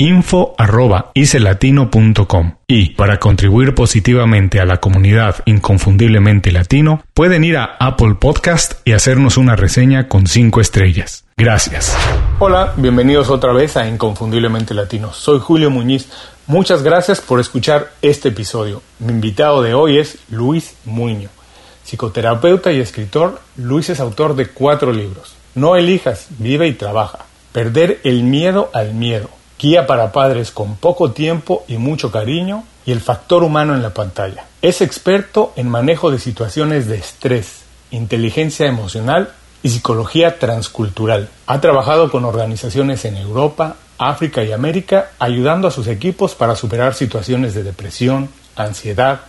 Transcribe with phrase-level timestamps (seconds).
[0.00, 8.74] info.icelatino.com y para contribuir positivamente a la comunidad inconfundiblemente latino pueden ir a Apple Podcast
[8.84, 11.24] y hacernos una reseña con 5 estrellas.
[11.36, 11.96] Gracias.
[12.38, 15.12] Hola, bienvenidos otra vez a Inconfundiblemente Latino.
[15.12, 16.08] Soy Julio Muñiz.
[16.46, 18.82] Muchas gracias por escuchar este episodio.
[19.00, 21.28] Mi invitado de hoy es Luis Muño.
[21.82, 25.34] Psicoterapeuta y escritor, Luis es autor de cuatro libros.
[25.56, 27.26] No elijas, vive y trabaja.
[27.50, 29.28] Perder el miedo al miedo.
[29.58, 33.90] Guía para padres con poco tiempo y mucho cariño y el factor humano en la
[33.90, 34.44] pantalla.
[34.62, 41.28] Es experto en manejo de situaciones de estrés, inteligencia emocional y psicología transcultural.
[41.46, 46.94] Ha trabajado con organizaciones en Europa, África y América ayudando a sus equipos para superar
[46.94, 49.22] situaciones de depresión, ansiedad,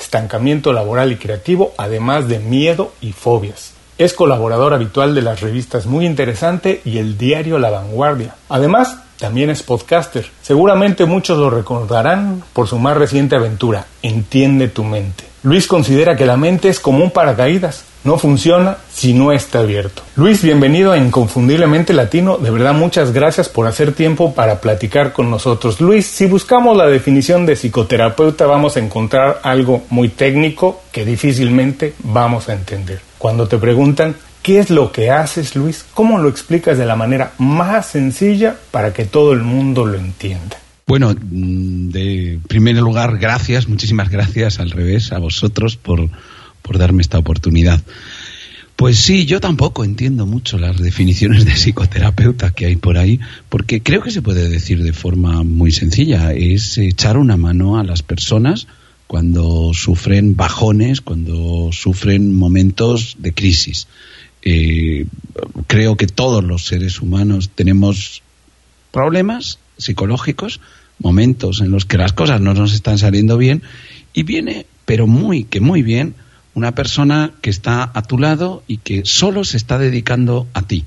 [0.00, 3.74] estancamiento laboral y creativo, además de miedo y fobias.
[3.96, 8.34] Es colaborador habitual de las revistas Muy Interesante y el diario La Vanguardia.
[8.48, 10.26] Además, también es podcaster.
[10.42, 15.24] Seguramente muchos lo recordarán por su más reciente aventura, Entiende tu mente.
[15.44, 20.02] Luis considera que la mente es como un paracaídas, no funciona si no está abierto.
[20.16, 22.38] Luis, bienvenido a Inconfundiblemente Latino.
[22.38, 25.80] De verdad, muchas gracias por hacer tiempo para platicar con nosotros.
[25.80, 31.94] Luis, si buscamos la definición de psicoterapeuta, vamos a encontrar algo muy técnico que difícilmente
[31.98, 33.00] vamos a entender.
[33.18, 35.86] Cuando te preguntan, ¿qué es lo que haces, Luis?
[35.94, 40.58] ¿Cómo lo explicas de la manera más sencilla para que todo el mundo lo entienda?
[40.86, 46.10] Bueno, mm, de primer lugar, gracias, muchísimas gracias al revés a vosotros por,
[46.60, 47.80] por darme esta oportunidad.
[48.76, 53.82] Pues sí, yo tampoco entiendo mucho las definiciones de psicoterapeuta que hay por ahí, porque
[53.82, 58.02] creo que se puede decir de forma muy sencilla, es echar una mano a las
[58.02, 58.66] personas
[59.06, 63.86] cuando sufren bajones, cuando sufren momentos de crisis.
[64.44, 65.06] Eh,
[65.66, 68.22] creo que todos los seres humanos tenemos
[68.92, 70.60] problemas psicológicos,
[70.98, 73.62] momentos en los que las cosas no nos están saliendo bien
[74.12, 76.14] y viene, pero muy, que muy bien,
[76.54, 80.84] una persona que está a tu lado y que solo se está dedicando a ti.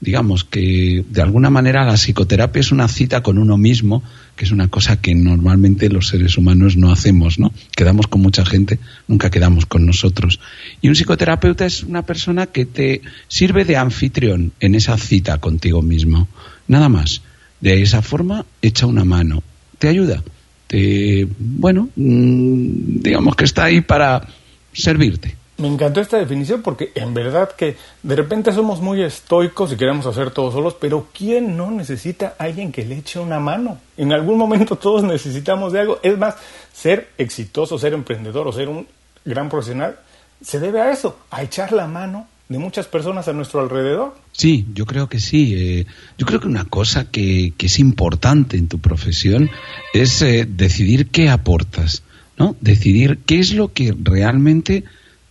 [0.00, 4.02] Digamos que de alguna manera la psicoterapia es una cita con uno mismo,
[4.34, 7.52] que es una cosa que normalmente los seres humanos no hacemos, ¿no?
[7.76, 8.78] Quedamos con mucha gente,
[9.08, 10.40] nunca quedamos con nosotros.
[10.80, 15.82] Y un psicoterapeuta es una persona que te sirve de anfitrión en esa cita contigo
[15.82, 16.28] mismo.
[16.66, 17.22] Nada más.
[17.60, 19.42] De esa forma echa una mano,
[19.78, 20.22] te ayuda,
[20.66, 24.26] te, bueno, mm, digamos que está ahí para
[24.72, 25.36] servirte.
[25.60, 30.06] Me encantó esta definición porque en verdad que de repente somos muy estoicos y queremos
[30.06, 33.78] hacer todo solos, pero ¿quién no necesita a alguien que le eche una mano?
[33.98, 36.00] En algún momento todos necesitamos de algo.
[36.02, 36.36] Es más,
[36.72, 38.86] ser exitoso, ser emprendedor o ser un
[39.24, 39.98] gran profesional
[40.40, 44.16] se debe a eso, a echar la mano de muchas personas a nuestro alrededor.
[44.32, 45.54] Sí, yo creo que sí.
[45.54, 49.50] Eh, yo creo que una cosa que, que, es importante en tu profesión
[49.92, 52.02] es eh, decidir qué aportas,
[52.38, 52.56] ¿no?
[52.60, 54.84] Decidir qué es lo que realmente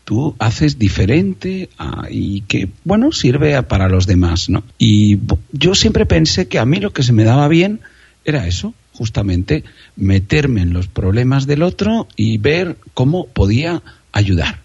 [0.10, 4.64] tú haces diferente ah, y que, bueno, sirve para los demás, ¿no?
[4.80, 5.20] Y
[5.52, 7.82] yo siempre pensé que a mí lo que se me daba bien
[8.26, 9.64] era eso, justamente
[9.96, 14.62] meterme en los problemas del otro y ver cómo podía ayudar.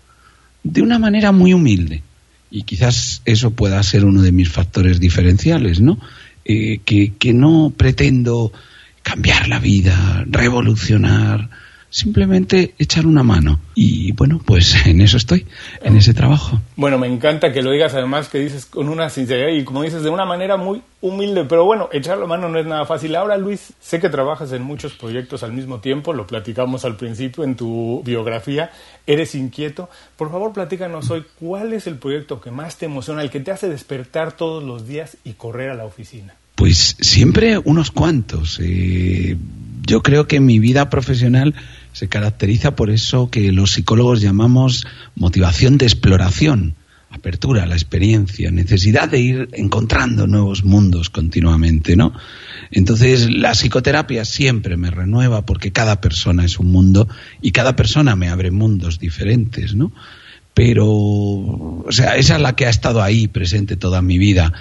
[0.63, 2.03] De una manera muy humilde
[2.51, 5.99] y quizás eso pueda ser uno de mis factores diferenciales, ¿no?
[6.47, 8.51] Eh, que, que, no pretendo
[9.03, 11.51] cambiar la vida, revolucionar,
[11.95, 13.61] simplemente echar una mano.
[13.77, 15.47] Y bueno, pues en eso estoy,
[15.81, 16.61] en ese trabajo.
[16.75, 20.03] Bueno, me encanta que lo digas además que dices con una sinceridad y como dices
[20.03, 23.15] de una manera muy humilde, pero bueno, echar la mano no es nada fácil.
[23.15, 27.45] Ahora, Luis, sé que trabajas en muchos proyectos al mismo tiempo, lo platicamos al principio
[27.45, 28.73] en tu biografía,
[29.07, 29.89] eres inquieto.
[30.17, 33.53] Por favor, platícanos hoy cuál es el proyecto que más te emociona, el que te
[33.53, 36.35] hace despertar todos los días y correr a la oficina.
[36.57, 38.59] Pues siempre unos cuantos.
[38.61, 39.37] Eh,
[39.87, 41.55] yo creo que mi vida profesional
[41.95, 46.75] se caracteriza por eso que los psicólogos llamamos motivación de exploración,
[47.09, 52.13] apertura a la experiencia, necesidad de ir encontrando nuevos mundos continuamente, ¿no?
[52.73, 57.07] Entonces, la psicoterapia siempre me renueva porque cada persona es un mundo
[57.41, 59.93] y cada persona me abre mundos diferentes, ¿no?
[60.53, 64.53] Pero, o sea, esa es la que ha estado ahí presente toda mi vida.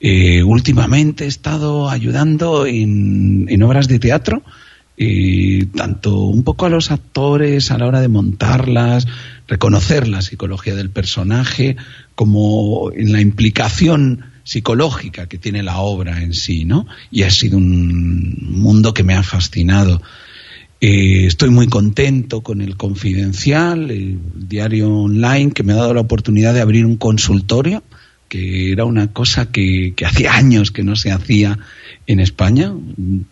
[0.00, 4.42] Eh, últimamente he estado ayudando en, en obras de teatro,
[5.00, 9.06] y tanto un poco a los actores a la hora de montarlas,
[9.46, 11.76] reconocer la psicología del personaje,
[12.16, 16.86] como en la implicación psicológica que tiene la obra en sí, ¿no?
[17.12, 20.02] Y ha sido un mundo que me ha fascinado.
[20.80, 26.00] Eh, estoy muy contento con el Confidencial, el diario online, que me ha dado la
[26.00, 27.84] oportunidad de abrir un consultorio,
[28.28, 31.58] que era una cosa que, hacía años que no se hacía
[32.06, 32.72] en España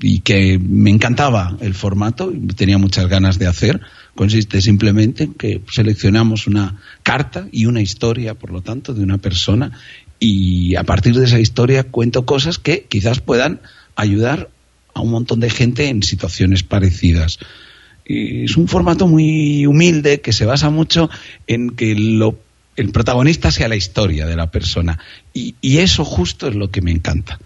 [0.00, 3.80] y que me encantaba el formato y tenía muchas ganas de hacer.
[4.14, 9.18] Consiste simplemente en que seleccionamos una carta y una historia, por lo tanto, de una
[9.18, 9.72] persona
[10.18, 13.60] y a partir de esa historia cuento cosas que quizás puedan
[13.96, 14.48] ayudar
[14.94, 17.38] a un montón de gente en situaciones parecidas.
[18.06, 21.10] es un formato muy humilde que se basa mucho
[21.46, 22.38] en que lo,
[22.76, 24.98] el protagonista sea la historia de la persona
[25.32, 27.38] y, eso justo es lo que me encanta.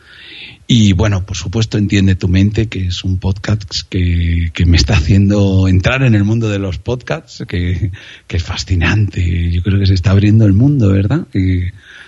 [0.67, 5.67] Y bueno, por supuesto, entiende tu mente, que es un podcast que, me está haciendo
[5.67, 7.91] entrar en el mundo de los podcasts, que,
[8.29, 9.51] es fascinante.
[9.51, 11.27] Yo creo que se está abriendo el mundo, ¿verdad?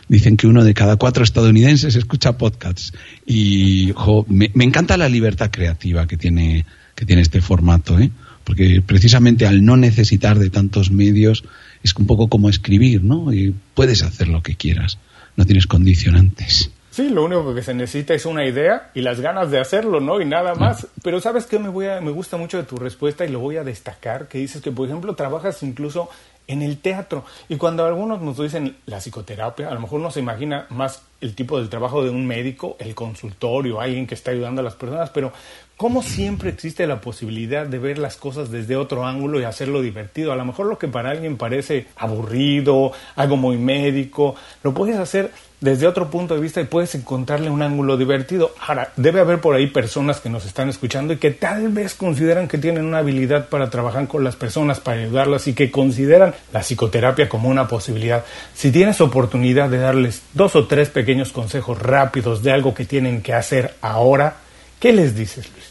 [0.08, 2.92] dicen que uno de cada cuatro estadounidenses escucha podcasts.
[3.26, 3.92] Y
[4.28, 6.64] me, encanta la libertad creativa que tiene,
[6.94, 8.10] que tiene este formato, ¿eh?
[8.44, 11.44] Porque precisamente al no necesitar de tantos medios,
[11.82, 13.32] es un poco como escribir, ¿no?
[13.32, 14.98] Y puedes hacer lo que quieras,
[15.36, 16.70] no tienes condicionantes.
[16.92, 20.20] Sí, lo único que se necesita es una idea y las ganas de hacerlo, ¿no?
[20.20, 20.86] Y nada más.
[21.02, 21.58] Pero ¿sabes qué?
[21.58, 24.70] Me, me gusta mucho de tu respuesta y lo voy a destacar, que dices que,
[24.70, 26.10] por ejemplo, trabajas incluso
[26.46, 27.24] en el teatro.
[27.48, 31.34] Y cuando algunos nos dicen la psicoterapia, a lo mejor uno se imagina más el
[31.34, 35.10] tipo del trabajo de un médico, el consultorio, alguien que está ayudando a las personas,
[35.10, 35.32] pero
[35.76, 40.32] ¿cómo siempre existe la posibilidad de ver las cosas desde otro ángulo y hacerlo divertido?
[40.32, 45.30] A lo mejor lo que para alguien parece aburrido, algo muy médico, lo puedes hacer
[45.62, 48.52] desde otro punto de vista y puedes encontrarle un ángulo divertido.
[48.66, 52.48] Ahora, debe haber por ahí personas que nos están escuchando y que tal vez consideran
[52.48, 56.60] que tienen una habilidad para trabajar con las personas, para ayudarlas y que consideran la
[56.60, 58.24] psicoterapia como una posibilidad.
[58.54, 63.22] Si tienes oportunidad de darles dos o tres pequeños consejos rápidos de algo que tienen
[63.22, 64.38] que hacer ahora,
[64.80, 65.66] ¿qué les dices, Luis?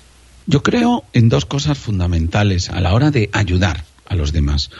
[0.47, 4.71] Yo creo en dos cosas fundamentales a la hora de ayudar a los demás.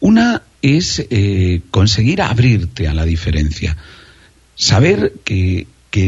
[0.00, 3.76] Una es eh, conseguir abrirte a la diferencia
[4.54, 5.66] saber que,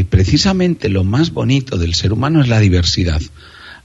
[0.09, 3.21] precisamente lo más bonito del ser humano es la diversidad.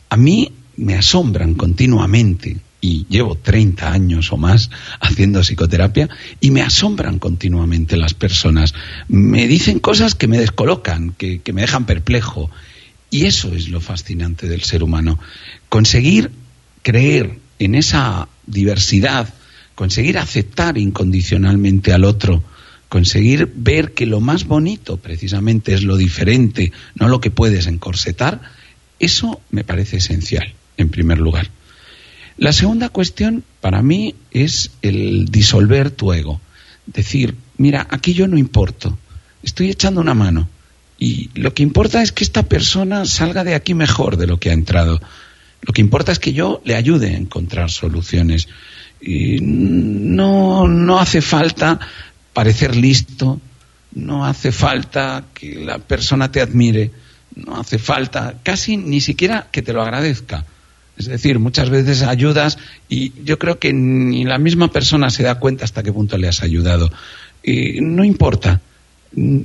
[0.09, 4.71] A mí me asombran continuamente y llevo 30 años o más
[5.01, 6.09] haciendo psicoterapia
[6.41, 8.75] y me asombran continuamente las personas.
[9.07, 12.51] Me dicen cosas que me descolocan, que, que, me dejan perplejo.
[13.11, 15.21] Y eso es lo fascinante del ser humano.
[15.69, 16.33] Conseguir
[16.83, 19.33] creer en esa diversidad,
[19.77, 22.43] conseguir aceptar incondicionalmente al otro,
[22.93, 28.43] conseguir ver que lo más bonito precisamente es lo diferente, no lo que puedes encorsetar,
[28.99, 31.49] eso me parece esencial, en primer lugar.
[32.37, 36.43] La segunda cuestión para mí es el disolver tu ego.
[36.85, 38.99] Decir, mira, aquí yo no importo,
[39.43, 40.51] estoy echando una mano
[40.99, 44.51] y lo que importa es que esta persona salga de aquí mejor de lo que
[44.51, 45.01] ha entrado.
[45.63, 48.49] Lo que importa es que yo le ayude a encontrar soluciones.
[49.01, 51.81] Y no, no hace falta
[52.33, 53.41] parecer listo,
[53.95, 56.91] no hace falta que la persona te admire,
[57.35, 60.45] no hace falta casi ni siquiera que te lo agradezca.
[60.97, 62.59] Es decir, muchas veces ayudas
[62.89, 66.29] y yo creo que ni la misma persona se da cuenta hasta qué punto le
[66.29, 66.93] has ayudado.
[67.43, 68.61] Y no importa,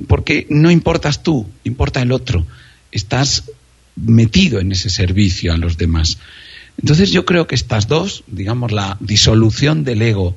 [0.06, 2.46] porque no importas tú, importa el otro.
[2.92, 3.44] Estás
[3.96, 6.18] metido en ese servicio a los demás.
[6.78, 10.36] Entonces yo creo que estas dos, digamos, la disolución del ego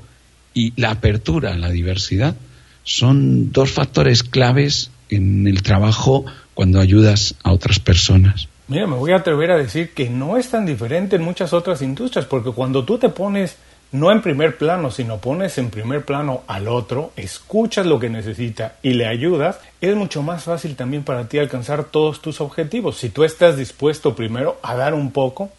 [0.53, 2.36] y la apertura la diversidad
[2.84, 8.48] son dos factores claves en el trabajo cuando ayudas a otras personas.
[8.67, 11.81] Mira, me voy a atrever a decir que no es tan diferente en muchas otras
[11.81, 13.58] industrias, porque cuando tú te pones
[13.91, 18.75] no en primer plano, sino pones en primer plano al otro, escuchas lo que necesita
[18.81, 22.98] y le ayudas, es mucho más fácil también para ti alcanzar todos tus objetivos.
[22.98, 25.50] Si tú estás dispuesto primero a dar un poco,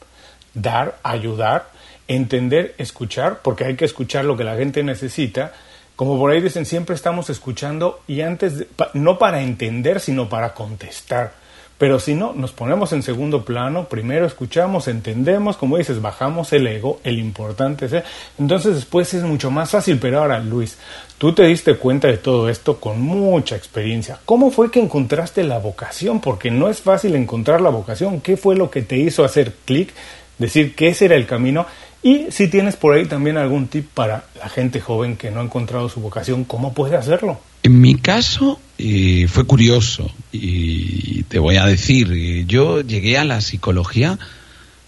[0.54, 1.71] dar, ayudar,
[2.14, 5.52] entender, escuchar, porque hay que escuchar lo que la gente necesita.
[5.96, 11.42] Como por ahí dicen, siempre estamos escuchando y antes, no para entender, sino para contestar.
[11.82, 16.68] Pero si no, nos ponemos en segundo plano, primero escuchamos, entendemos, como dices, bajamos el
[16.68, 18.04] ego, el importante es...
[18.38, 20.78] Entonces después es mucho más fácil, pero ahora Luis,
[21.18, 24.20] tú te diste cuenta de todo esto con mucha experiencia.
[24.24, 26.20] ¿Cómo fue que encontraste la vocación?
[26.20, 28.20] Porque no es fácil encontrar la vocación.
[28.20, 29.92] ¿Qué fue lo que te hizo hacer clic,
[30.38, 31.66] decir que ese era el camino?
[32.02, 35.44] Y si tienes por ahí también algún tip para la gente joven que no ha
[35.44, 37.40] encontrado su vocación, ¿cómo puede hacerlo?
[37.62, 43.24] En mi caso eh, fue curioso y te voy a decir, eh, yo llegué a
[43.24, 44.18] la psicología,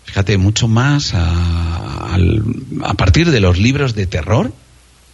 [0.04, 2.16] fíjate, mucho más a,
[2.83, 4.52] a partir de los libros de terror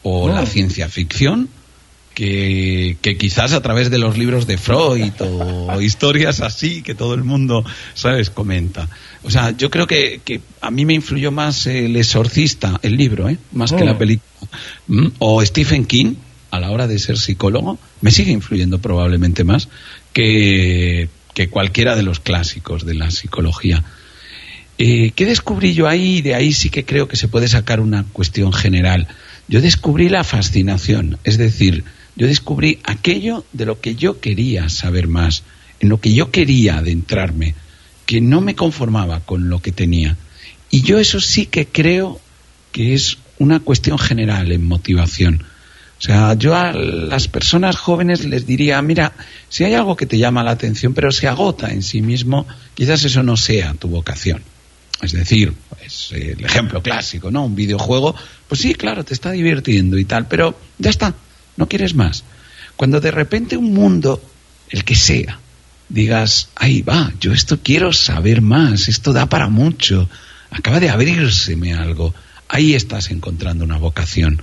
[0.03, 0.47] o la oh.
[0.47, 1.51] ciencia ficción
[2.21, 7.25] que, quizás a través de los libros de Freud o historias así que todo el
[7.25, 8.89] mundo, ¿sabes?, comenta.
[9.23, 10.21] O sea, yo creo que,
[10.61, 13.39] a mí me influyó más El Exorcista, el libro, ¿eh?
[13.53, 13.99] más que la oh.
[13.99, 14.51] película.
[14.89, 15.07] ¿Mm?
[15.19, 16.17] O Stephen King,
[16.51, 19.69] a la hora de ser psicólogo, me sigue influyendo probablemente más
[20.13, 21.09] que,
[21.49, 23.83] cualquiera de los clásicos de la psicología.
[24.77, 26.21] Eh, ¿Qué descubrí yo ahí?
[26.21, 29.09] De ahí sí que creo que se puede sacar una cuestión general.
[29.49, 31.85] Yo descubrí la fascinación, es decir,
[32.17, 35.43] yo descubrí aquello de lo que yo quería saber más,
[35.81, 37.55] en lo que yo quería adentrarme,
[38.07, 40.17] que no me conformaba con lo que tenía.
[40.71, 42.21] Y yo eso sí que creo
[42.73, 45.43] que es una cuestión general en motivación.
[45.99, 49.13] O sea, yo a las personas jóvenes les diría, mira,
[49.49, 53.05] si hay algo que te llama la atención, pero se agota en sí mismo, quizás
[53.05, 54.43] eso no sea tu vocación.
[55.03, 57.45] Es decir, pues, el ejemplo clásico, ¿no?
[57.45, 58.15] Un videojuego,
[58.49, 61.15] pues sí, claro, te está divirtiendo y tal, pero ya está,
[61.61, 62.25] no quieres más.
[62.75, 64.21] Cuando de repente un mundo,
[64.71, 65.39] el que sea,
[65.91, 70.09] digas, ahí va, yo esto quiero saber más, esto da para mucho,
[70.51, 72.15] acaba de abrírseme algo,
[72.49, 74.41] ahí estás encontrando una vocación.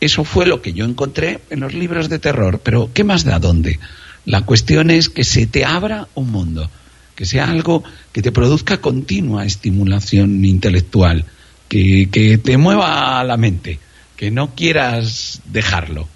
[0.00, 3.38] Eso fue lo que yo encontré en los libros de terror, pero ¿qué más da
[3.38, 3.78] dónde?
[4.24, 6.68] La cuestión es que se te abra un mundo,
[7.14, 11.24] que sea algo que te produzca continua estimulación intelectual,
[11.68, 13.78] que, que te mueva la mente,
[14.18, 16.08] que no quieras dejarlo.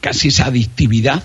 [0.00, 1.22] Casi esa adictividad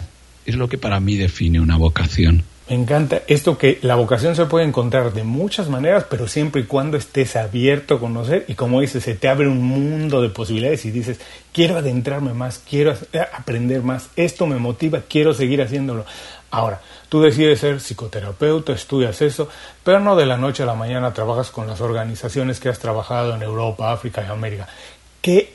[0.48, 2.44] es lo que para mí define una vocación.
[2.70, 6.66] Me encanta esto que la vocación se puede encontrar de muchas maneras, pero siempre y
[6.66, 10.84] cuando estés abierto a conocer y como dices, se te abre un mundo de posibilidades
[10.86, 11.20] y dices,
[11.54, 16.06] quiero adentrarme más, quiero eh, aprender más, esto me motiva, quiero seguir haciéndolo.
[16.50, 19.48] Ahora, tú decides ser psicoterapeuta, estudias eso,
[19.84, 23.34] pero no de la noche a la mañana trabajas con las organizaciones que has trabajado
[23.34, 24.68] en Europa, África y América.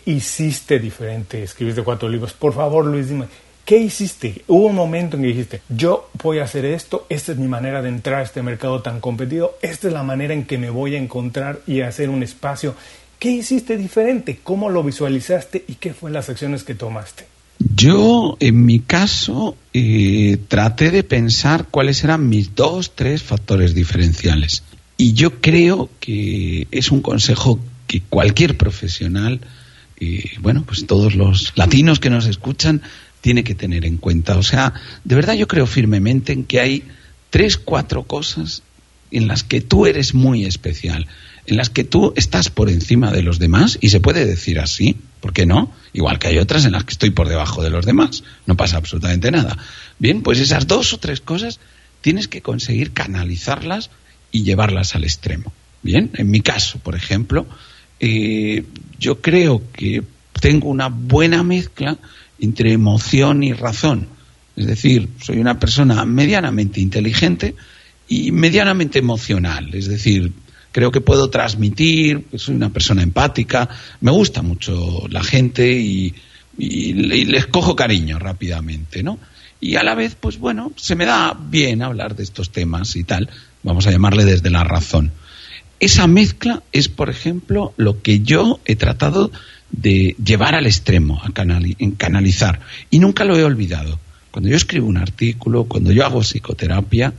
[0.05, 1.43] ¿Qué hiciste diferente?
[1.43, 2.33] Escribiste cuatro libros.
[2.33, 3.27] Por favor, Luis, dime,
[3.65, 4.43] ¿Qué hiciste?
[4.49, 7.81] Hubo un momento en que dijiste, yo voy a hacer esto, esta es mi manera
[7.81, 10.97] de entrar a este mercado tan competido, esta es la manera en que me voy
[10.97, 12.75] a encontrar y hacer un espacio.
[13.21, 14.41] ¿Qué hiciste diferente?
[14.43, 17.25] ¿Cómo lo visualizaste y qué fueron las acciones que tomaste?
[17.77, 24.65] Yo, en mi caso, eh, traté de pensar cuáles eran mis dos, tres factores diferenciales.
[24.97, 29.41] Y yo creo que es un consejo que cualquier profesional,
[30.03, 32.83] eh, bueno, pues todos los latinos que nos escuchan,
[33.21, 34.37] tiene que tener en cuenta.
[34.37, 36.83] O sea, de verdad yo creo firmemente en que hay
[37.31, 38.63] tres, cuatro cosas
[39.13, 41.07] en las que tú eres muy especial,
[41.47, 44.97] en las que tú estás por encima de los demás, y se puede decir así,
[45.21, 45.73] ¿por qué no?
[45.93, 48.79] Igual que hay otras en las que estoy por debajo de los demás, no pasa
[48.79, 49.57] absolutamente nada.
[50.01, 51.61] Bien, pues esas dos o tres cosas
[52.01, 53.91] tienes que conseguir canalizarlas
[54.33, 55.53] y llevarlas al extremo.
[55.83, 57.47] Bien, en mi caso, por ejemplo,
[58.01, 58.65] eh,
[59.03, 60.03] yo creo que
[60.41, 61.99] tengo una buena mezcla
[62.39, 64.07] entre emoción y razón.
[64.57, 67.57] Es decir, soy una persona medianamente inteligente
[68.09, 69.75] y medianamente emocional.
[69.75, 70.33] Es decir,
[70.71, 73.69] creo que puedo transmitir, soy una persona empática,
[74.01, 76.15] me gusta mucho la gente y,
[76.59, 79.19] les cojo cariño rápidamente, ¿no?
[79.59, 83.05] Y a la vez, pues bueno, se me da bien hablar de estos temas y
[83.05, 83.31] tal,
[83.63, 85.13] vamos a llamarle desde la razón.
[85.83, 89.33] Esa mezcla es, por ejemplo, lo que yo he tratado
[89.73, 92.61] de llevar al extremo, a en canalizar.
[92.89, 93.99] Y nunca lo he olvidado.
[94.31, 97.13] Cuando yo escribo un artículo, cuando yo hago psicoterapia,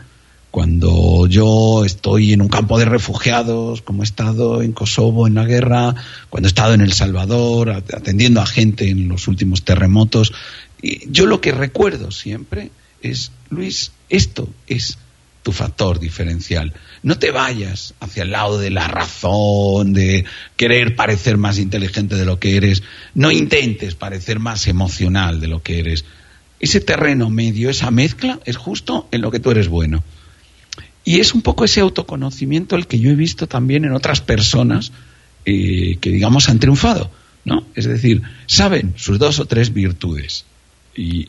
[0.50, 5.44] cuando yo estoy en un campo de refugiados, como he estado en Kosovo en la
[5.44, 5.94] guerra,
[6.30, 10.32] cuando he estado en El Salvador, atendiendo a gente en los últimos terremotos,
[11.12, 14.98] yo lo que recuerdo siempre es, Luis, esto es
[15.44, 16.74] tu factor diferencial.
[17.04, 22.26] No te vayas hacia el lado de la razón, de querer parecer más inteligente de
[22.26, 22.82] lo que eres.
[23.14, 26.06] No intentes parecer más emocional de lo que eres.
[26.60, 30.04] Ese terreno medio, esa mezcla, es justo en lo que tú eres bueno.
[31.04, 34.94] Y es un poco ese autoconocimiento el que yo he visto también en otras personas
[35.46, 37.12] eh, que, digamos, han triunfado.
[37.46, 37.66] ¿no?
[37.76, 40.46] Es decir, saben sus dos o tres virtudes
[40.96, 41.28] y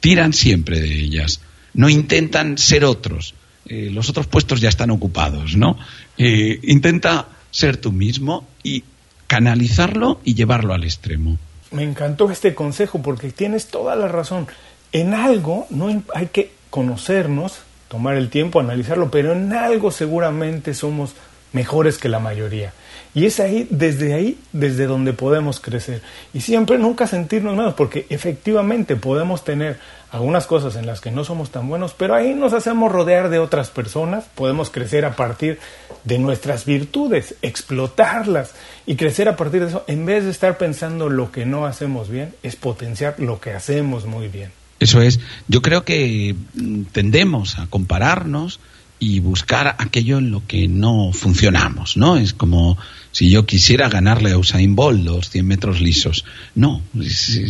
[0.00, 1.40] tiran siempre de ellas.
[1.74, 3.34] No intentan ser otros.
[3.68, 5.76] Eh, los otros puestos ya están ocupados, ¿no?
[6.16, 8.84] Eh, intenta ser tú mismo y
[9.26, 11.38] canalizarlo y llevarlo al extremo.
[11.72, 14.46] Me encantó este consejo porque tienes toda la razón.
[14.92, 21.14] En algo no hay que conocernos, tomar el tiempo, analizarlo, pero en algo seguramente somos
[21.52, 22.72] mejores que la mayoría.
[23.16, 26.02] Y es ahí, desde ahí, desde donde podemos crecer.
[26.34, 29.78] Y siempre nunca sentirnos menos, porque efectivamente podemos tener
[30.10, 33.38] algunas cosas en las que no somos tan buenos, pero ahí nos hacemos rodear de
[33.38, 35.58] otras personas, podemos crecer a partir
[36.04, 38.52] de nuestras virtudes, explotarlas
[38.84, 42.10] y crecer a partir de eso, en vez de estar pensando lo que no hacemos
[42.10, 44.50] bien, es potenciar lo que hacemos muy bien.
[44.78, 48.60] Eso es, yo creo que mm, tendemos a compararnos
[48.98, 52.16] y buscar aquello en lo que no funcionamos, ¿no?
[52.16, 52.78] Es como
[53.12, 56.24] si yo quisiera ganarle a Usain Bolt los 100 metros lisos.
[56.54, 56.82] No,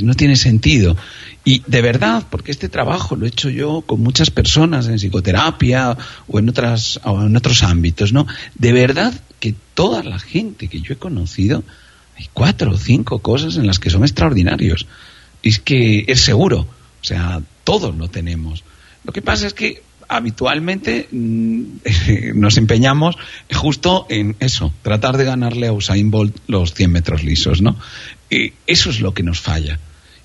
[0.03, 0.97] no tiene sentido.
[1.45, 5.97] Y de verdad, porque este trabajo lo he hecho yo con muchas personas en psicoterapia
[6.26, 8.26] o en, otras, en otros ámbitos, ¿no?
[8.57, 11.62] De verdad que toda la gente que yo he conocido,
[12.17, 14.87] hay cuatro o cinco cosas en las que son extraordinarios.
[15.43, 16.67] es que es seguro,
[17.00, 18.65] o sea, todos lo tenemos.
[19.05, 21.63] Lo que pasa es que habitualmente mm,
[22.35, 23.17] nos empeñamos
[23.53, 27.77] justo en eso, tratar de ganarle a Usain Bolt los 100 metros lisos, ¿no?
[28.31, 29.79] Y eso es lo que nos falla.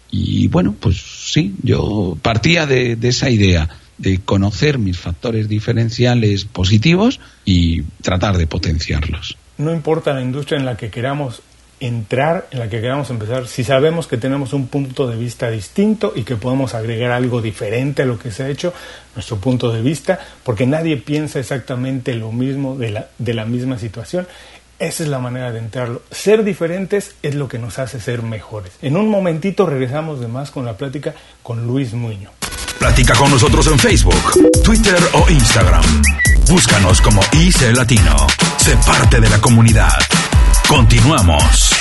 [0.09, 6.45] Y bueno, pues sí, yo partía de, de esa idea de conocer mis factores diferenciales
[6.45, 9.37] positivos y tratar de potenciarlos.
[9.57, 11.43] No importa la industria en la que queramos
[11.81, 16.13] entrar en la que queramos empezar, si sabemos que tenemos un punto de vista distinto
[16.15, 18.71] y que podemos agregar algo diferente a lo que se ha hecho,
[19.15, 23.79] nuestro punto de vista, porque nadie piensa exactamente lo mismo de la, de la misma
[23.79, 24.27] situación,
[24.77, 26.03] esa es la manera de entrarlo.
[26.11, 28.73] Ser diferentes es lo que nos hace ser mejores.
[28.81, 31.13] En un momentito regresamos de más con la plática
[31.43, 32.31] con Luis Muño.
[32.79, 35.83] Platica con nosotros en Facebook, Twitter o Instagram.
[36.47, 38.27] Búscanos como IC Latino.
[38.57, 39.93] Sé parte de la comunidad.
[40.71, 41.71] Continuamos.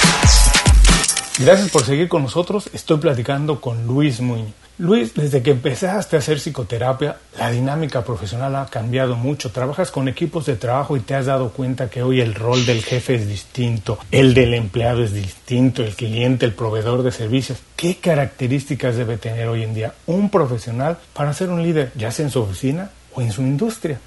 [1.39, 2.69] Gracias por seguir con nosotros.
[2.73, 4.51] Estoy platicando con Luis Muñoz.
[4.79, 9.53] Luis, desde que empezaste a hacer psicoterapia, la dinámica profesional ha cambiado mucho.
[9.53, 12.83] Trabajas con equipos de trabajo y te has dado cuenta que hoy el rol del
[12.83, 17.61] jefe es distinto, el del empleado es distinto, el cliente, el proveedor de servicios.
[17.77, 22.25] ¿Qué características debe tener hoy en día un profesional para ser un líder, ya sea
[22.25, 24.01] en su oficina o en su industria?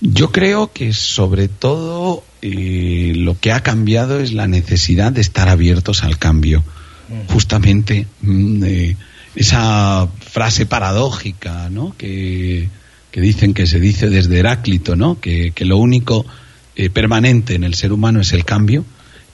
[0.00, 5.48] Yo creo que sobre todo eh, lo que ha cambiado es la necesidad de estar
[5.48, 6.62] abiertos al cambio.
[7.08, 7.32] Mm.
[7.32, 8.96] Justamente mm, eh,
[9.34, 11.94] esa frase paradójica, ¿no?
[11.96, 12.68] Que,
[13.12, 15.20] dicen que se dice desde Heráclito, ¿no?
[15.20, 16.24] Que, lo único
[16.76, 18.84] eh, permanente en el ser humano es el cambio.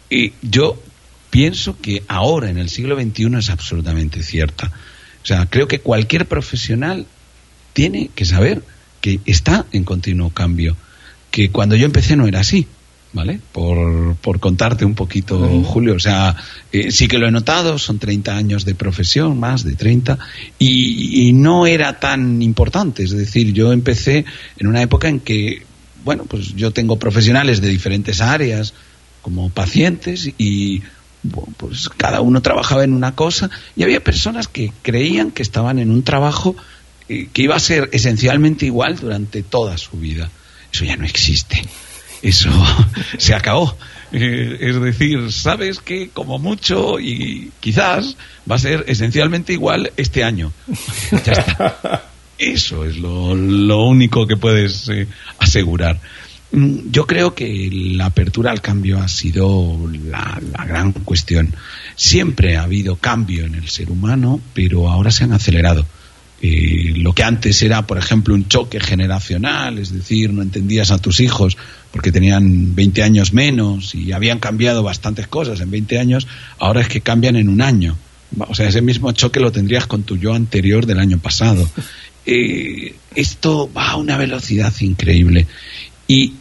[0.08, 0.82] Y yo
[1.28, 4.68] pienso que ahora, en el siglo XXI, es absolutamente cierta.
[5.22, 7.06] O sea, creo que cualquier profesional
[7.74, 8.62] tiene que saber
[9.04, 10.78] que está en continuo cambio,
[11.30, 12.66] que cuando yo empecé no era así.
[13.12, 13.38] ¿Vale?
[13.52, 15.94] Por, por contarte un poquito, Julio.
[15.94, 16.34] O sea,
[16.72, 20.18] eh, sí que lo he notado, son 30 años de profesión, más de 30,
[20.58, 23.04] y, y no era tan importante.
[23.04, 24.24] Es decir, yo empecé
[24.56, 25.62] en una época en que,
[26.02, 28.74] bueno, pues yo tengo profesionales de diferentes áreas,
[29.22, 30.82] como pacientes, y
[31.56, 35.92] pues cada uno trabajaba en una cosa, y había personas que creían que estaban en
[35.92, 36.56] un trabajo
[37.06, 40.30] que iba a ser esencialmente igual durante toda su vida.
[40.72, 41.62] Eso ya no existe.
[42.22, 42.50] Eso
[43.18, 43.76] se acabó.
[44.12, 48.16] Eh, es decir, sabes que como mucho y quizás
[48.50, 50.52] va a ser esencialmente igual este año.
[51.24, 52.10] ya está.
[52.38, 55.06] Eso es lo, lo único que puedes eh,
[55.38, 56.00] asegurar.
[56.52, 61.54] Mm, yo creo que la apertura al cambio ha sido la, la, gran cuestión.
[61.94, 65.86] Siempre ha habido cambio en el ser humano, pero ahora se han acelerado.
[66.46, 70.98] Eh, lo que antes era, por ejemplo, un choque generacional, es decir, no entendías a
[70.98, 71.56] tus hijos
[71.90, 76.26] porque tenían 20 años menos y habían cambiado bastantes cosas en 20 años,
[76.58, 77.96] ahora es que cambian en un año.
[78.36, 81.66] O sea, ese mismo choque lo tendrías con tu yo anterior del año pasado.
[82.26, 85.46] Eh, esto va a una velocidad increíble.
[86.08, 86.32] Y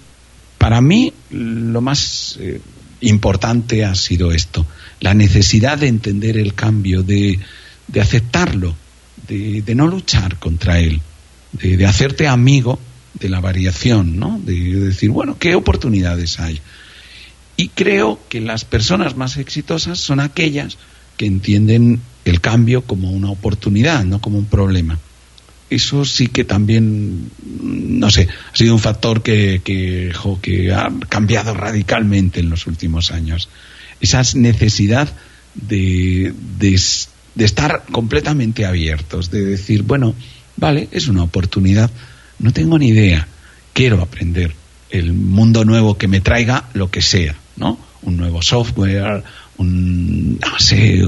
[0.58, 2.62] para mí lo más eh,
[3.02, 4.66] importante ha sido esto,
[5.02, 7.38] la necesidad de entender el cambio, de,
[7.90, 8.78] de aceptarlo,
[9.28, 11.02] de, no luchar contra él,
[11.54, 12.80] de, hacerte amigo
[13.20, 14.40] de la variación, ¿no?
[14.44, 16.60] De decir, bueno, ¿qué oportunidades hay?
[17.56, 20.78] Y creo que las personas más exitosas son aquellas
[21.18, 24.98] que entienden el cambio como una oportunidad, no como un problema.
[25.70, 32.40] Eso sí que también, no sé, ha sido un factor que, que, ha cambiado radicalmente
[32.40, 33.50] en los últimos años.
[34.00, 35.10] Esa necesidad
[35.56, 36.80] de, de,
[37.36, 40.16] de estar completamente abiertos, de decir, bueno,
[40.58, 41.90] vale, es una oportunidad,
[42.40, 43.28] no tengo ni idea,
[43.74, 44.54] quiero aprender
[44.90, 47.80] el mundo nuevo que me traiga lo que sea, ¿no?
[48.04, 49.24] Un nuevo software,
[49.58, 51.02] un, no sé,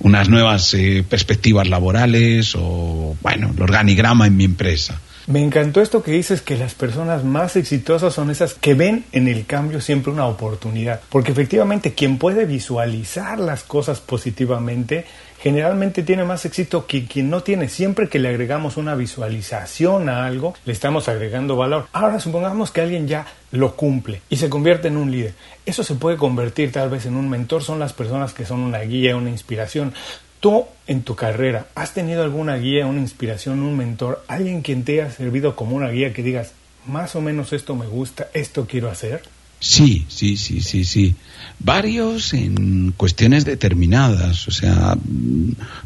[0.00, 5.00] unas nuevas eh, perspectivas laborales o, bueno, el organigrama en mi empresa.
[5.26, 9.28] Me encantó esto que dices que las personas más exitosas son esas que ven en
[9.28, 15.04] el cambio siempre una oportunidad, porque efectivamente quien puede visualizar las cosas positivamente
[15.40, 17.68] generalmente tiene más éxito que quien no tiene.
[17.68, 21.88] Siempre que le agregamos una visualización a algo, le estamos agregando valor.
[21.92, 25.34] Ahora supongamos que alguien ya lo cumple y se convierte en un líder.
[25.64, 27.62] Eso se puede convertir tal vez en un mentor.
[27.62, 29.94] Son las personas que son una guía, una inspiración.
[30.40, 35.00] Tú en tu carrera, ¿has tenido alguna guía, una inspiración, un mentor, alguien quien te
[35.00, 36.52] haya servido como una guía que digas,
[36.86, 39.22] más o menos esto me gusta, esto quiero hacer?
[39.60, 41.14] Sí, sí, sí, sí, sí.
[41.62, 44.48] Varios en cuestiones determinadas.
[44.48, 44.96] O sea,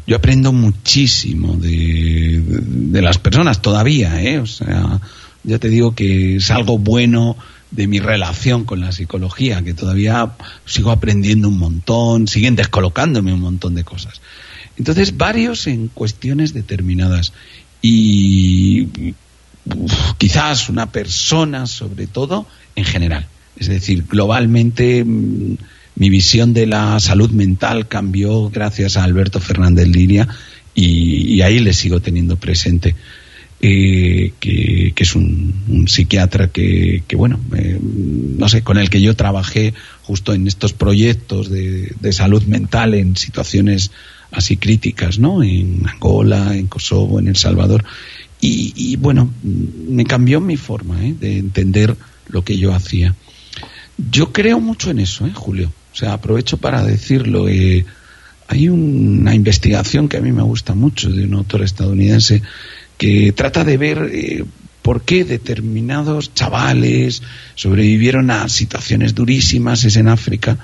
[0.07, 4.39] yo aprendo muchísimo de, de, las personas todavía, ¿eh?
[4.39, 5.01] O sea,
[5.43, 7.35] ya te digo que es algo bueno
[7.71, 10.31] de mi relación con la psicología, que todavía
[10.65, 14.21] sigo aprendiendo un montón, siguen descolocándome un montón de cosas.
[14.77, 17.33] Entonces, varios en cuestiones determinadas.
[17.81, 19.13] Y
[20.17, 25.57] quizás una persona, sobre todo, en general es decir, globalmente mm,
[25.95, 30.27] mi visión de la salud mental cambió gracias a Alberto Fernández Liria
[30.73, 32.95] y, ahí le sigo teniendo presente.
[33.61, 39.73] Eh, que, es un, psiquiatra que, bueno, eh, no sé, con el que yo trabajé
[40.03, 43.91] justo en estos proyectos de, salud mental en situaciones
[44.31, 45.41] así críticas, ¿no?
[45.41, 47.85] En Angola, en Kosovo, en El Salvador.
[48.41, 51.15] Y, bueno, me cambió mi forma ¿eh?
[51.19, 51.95] de entender
[52.27, 53.15] lo que yo hacía.
[53.97, 55.71] Yo creo mucho en eso, ¿eh, Julio.
[55.93, 57.47] O sea, aprovecho para decirlo.
[57.47, 57.85] Eh,
[58.47, 62.41] hay una investigación que a mí me gusta mucho de un autor estadounidense
[62.97, 64.45] que trata de ver eh,
[64.81, 67.23] por qué determinados chavales
[67.55, 70.57] sobrevivieron a situaciones durísimas en África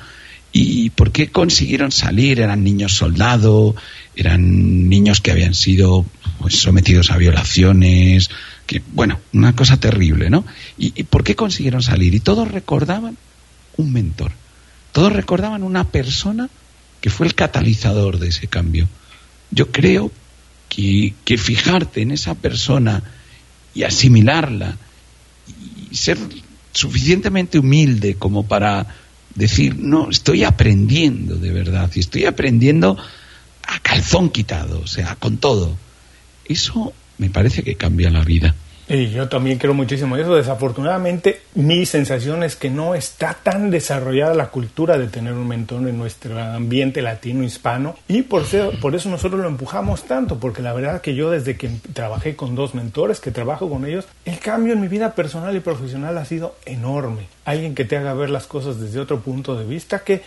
[0.52, 2.40] y por qué consiguieron salir.
[2.40, 3.76] Eran niños soldados,
[4.16, 6.06] eran niños que habían sido
[6.42, 8.30] pues, sometidos a violaciones,
[8.94, 10.46] bueno, una cosa terrible, ¿no?
[10.78, 12.14] ¿Y, por qué consiguieron salir?
[12.16, 13.18] Y todos recordaban
[13.78, 14.32] un mentor,
[14.92, 16.50] todos recordaban una persona
[17.00, 18.88] que fue el catalizador de ese cambio.
[19.50, 20.12] Yo creo
[20.70, 23.04] que, que fijarte en esa persona
[23.74, 24.78] y asimilarla
[25.90, 26.18] y ser
[26.74, 28.88] suficientemente humilde como para
[29.36, 32.98] decir, no, estoy aprendiendo de verdad y estoy aprendiendo
[33.68, 35.78] a calzón quitado, o sea, con todo.
[36.46, 38.56] Eso me parece que cambia la vida.
[38.94, 40.36] Y yo también quiero muchísimo eso.
[40.36, 45.88] Desafortunadamente, mi sensación es que no está tan desarrollada la cultura de tener un mentor
[45.88, 50.62] en nuestro ambiente latino hispano y por eso, por eso nosotros lo empujamos tanto, porque
[50.62, 54.40] la verdad que yo desde que trabajé con dos mentores, que trabajo con ellos, el
[54.40, 57.28] cambio en mi vida personal y profesional ha sido enorme.
[57.46, 60.22] Alguien que te haga ver las cosas desde otro punto de vista que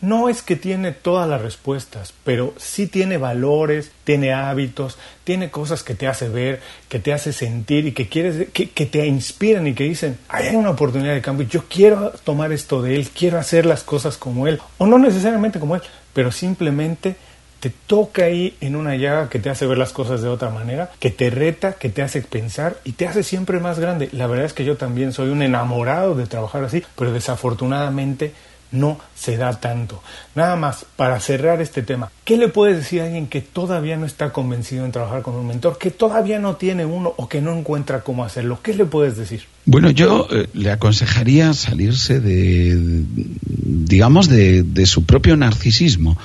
[0.00, 5.82] no es que tiene todas las respuestas, pero sí tiene valores, tiene hábitos, tiene cosas
[5.82, 9.74] que te hace ver, que te hace sentir y que quieres, que, te inspiran y
[9.74, 13.66] que dicen, hay una oportunidad de cambio, yo quiero tomar esto de él, quiero hacer
[13.66, 15.82] las cosas como él, o no necesariamente como él,
[16.14, 17.16] pero simplemente
[17.60, 20.90] te toca ahí en una llaga que te hace ver las cosas de otra manera,
[20.98, 24.08] que te reta, que te hace pensar y te hace siempre más grande.
[24.12, 28.32] La verdad es que yo también soy un enamorado de trabajar así, pero desafortunadamente
[28.72, 30.02] no se da tanto.
[30.34, 34.06] Nada más, para cerrar este tema, ¿qué le puedes decir a alguien que todavía no
[34.06, 37.56] está convencido en trabajar con un mentor, que todavía no tiene uno o que no
[37.56, 38.60] encuentra cómo hacerlo?
[38.62, 39.42] ¿Qué le puedes decir?
[39.66, 46.16] Bueno, yo eh, le aconsejaría salirse de, digamos, de, de su propio narcisismo.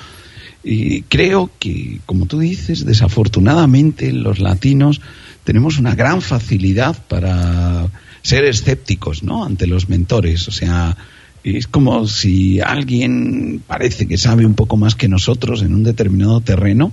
[0.63, 4.99] Y creo que, como tú dices, desafortunadamente los latinos
[5.43, 7.87] tenemos una gran facilidad para
[8.23, 9.45] ser escépticos, ¿no?
[9.45, 10.47] Ante los mentores.
[10.47, 10.97] O sea,
[11.45, 16.41] es como si alguien parece que sabe un poco más que nosotros en un determinado
[16.41, 16.91] terreno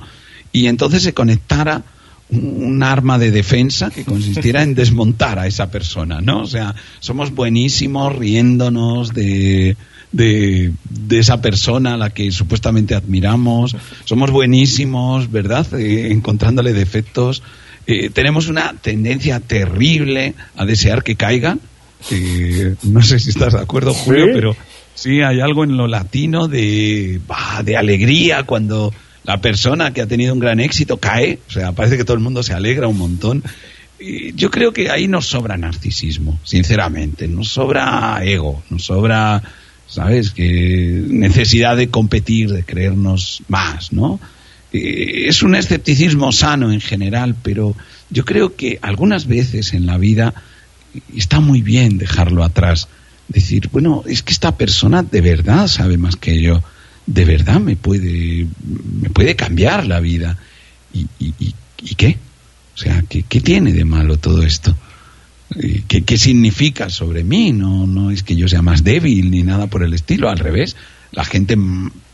[0.53, 1.83] y entonces se conectara
[2.31, 6.43] un, arma de defensa que consistiera en desmontar a esa persona, ¿no?
[6.43, 9.77] O sea, somos buenísimos riéndonos de,
[10.12, 10.73] de,
[11.11, 15.67] esa persona a la que supuestamente admiramos, somos buenísimos, ¿verdad?
[15.75, 17.43] Eh, encontrándole defectos
[17.87, 21.61] Eh, tenemos una tendencia terrible a desear que caigan.
[22.11, 24.57] Eh, no sé si estás de acuerdo, Julio, pero
[24.95, 27.21] sí hay algo en lo latino de,
[27.65, 28.93] de alegría cuando
[29.25, 31.38] la persona que ha tenido un gran éxito cae.
[31.49, 33.43] O sea, parece que todo el mundo se alegra un montón.
[34.35, 37.29] yo creo que ahí nos sobra narcisismo, sinceramente.
[37.29, 39.43] Nos sobra ego, nos sobra,
[39.87, 40.33] ¿sabes?
[40.33, 44.19] Que necesidad de competir, de creernos más, ¿no?
[44.73, 47.77] Eh, es un escepticismo sano en general, pero
[48.11, 50.35] yo creo que algunas veces en la vida
[51.16, 52.88] está muy bien dejarlo atrás.
[53.28, 56.62] Decir, bueno, es que esta persona de verdad sabe más que yo,
[57.07, 58.46] de verdad me puede,
[59.00, 60.37] me puede cambiar la vida.
[60.92, 62.18] ¿Y, y, qué?
[62.74, 64.76] O sea, ¿qué, ¿qué, tiene de malo todo esto?
[65.88, 67.52] ¿Qué, ¿Qué significa sobre mí?
[67.52, 70.76] No, no es que yo sea más débil ni nada por el estilo, al revés.
[71.12, 71.57] La gente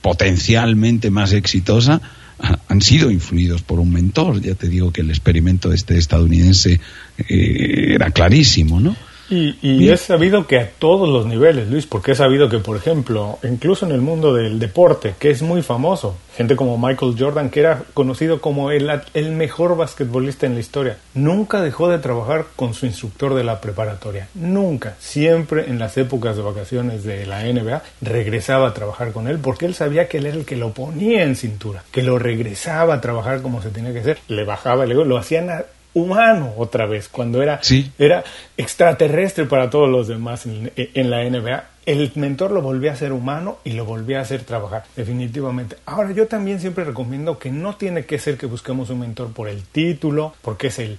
[0.00, 2.00] potencialmente más exitosa
[2.68, 4.40] han sido influidos por un mentor.
[4.40, 6.81] Ya te digo que el experimento este estadounidense
[7.18, 8.96] eh, era clarísimo, ¿no?
[9.30, 12.76] Y, y es sabido que a todos los niveles, Luis, porque es sabido que, por
[12.76, 17.50] ejemplo, incluso en el mundo del deporte, que es muy famoso, gente como Michael Jordan,
[17.50, 22.46] que era conocido como el, el mejor basquetbolista en la historia, nunca dejó de trabajar
[22.56, 24.28] con su instructor de la preparatoria.
[24.34, 24.94] Nunca.
[24.98, 29.66] Siempre en las épocas de vacaciones de la NBA regresaba a trabajar con él porque
[29.66, 33.00] él sabía que él era el que lo ponía en cintura, que lo regresaba a
[33.00, 35.50] trabajar como se tenía que hacer, le bajaba el ego, lo hacían
[35.94, 37.61] humano otra vez, cuando era,
[37.98, 38.24] era
[38.57, 41.64] extraterrestre para todos los demás en, la NBA.
[41.87, 45.77] El mentor lo volvía a ser humano y lo volvía a hacer trabajar, definitivamente.
[45.87, 49.48] Ahora, yo también siempre recomiendo que no tiene que ser que busquemos un mentor por
[49.48, 50.98] el título, porque es el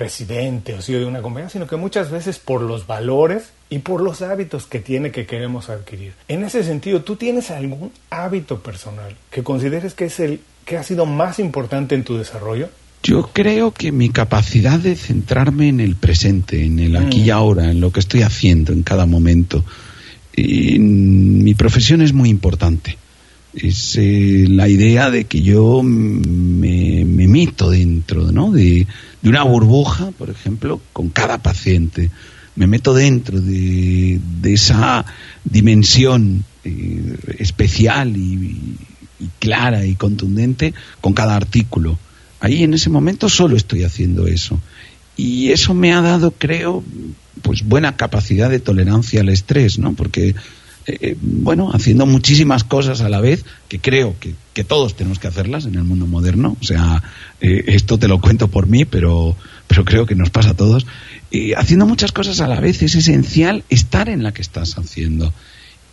[0.00, 4.00] presidente o CEO de una compañía, sino que muchas veces por los valores y por
[4.00, 6.14] los hábitos que tiene que queremos adquirir.
[6.26, 10.82] En ese sentido, ¿tú tienes algún hábito personal que consideres que es el que ha
[10.84, 12.70] sido más importante en tu desarrollo?
[13.02, 17.32] Yo creo que mi capacidad de centrarme en el presente, en el aquí y mm.
[17.32, 19.64] ahora, en lo que estoy haciendo en cada momento,
[20.36, 22.98] mi profesión es muy importante.
[23.54, 28.52] Es eh, la idea de que yo me, me mito dentro ¿no?
[28.52, 28.86] de,
[29.24, 32.10] una burbuja, por ejemplo, con cada paciente.
[32.54, 35.06] Me meto dentro de, esa
[35.42, 38.76] dimensión eh, especial y
[39.38, 41.98] clara y contundente con cada artículo
[42.40, 44.58] Ahí en ese momento solo estoy haciendo eso.
[45.16, 46.82] Y eso me ha dado, creo,
[47.42, 49.92] pues buena capacidad de tolerancia al estrés, ¿no?
[49.92, 50.34] Porque, eh,
[50.86, 55.64] eh, bueno, haciendo muchísimas cosas a la vez, que creo que, todos tenemos que hacerlas
[55.64, 56.54] en el mundo moderno.
[56.60, 57.02] O sea,
[57.40, 59.34] eh, esto te lo cuento por mí, pero,
[59.66, 60.86] pero creo que nos pasa a todos.
[61.56, 65.32] haciendo muchas cosas a la vez es esencial estar en la que estás haciendo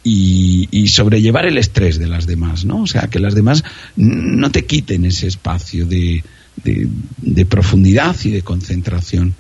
[0.04, 2.84] y, sobrellevar el estrés de las demás, ¿no?
[2.84, 3.64] O sea, que las demás
[3.96, 6.24] no te quiten ese espacio de,
[6.64, 9.36] de, profundidad y de concentración.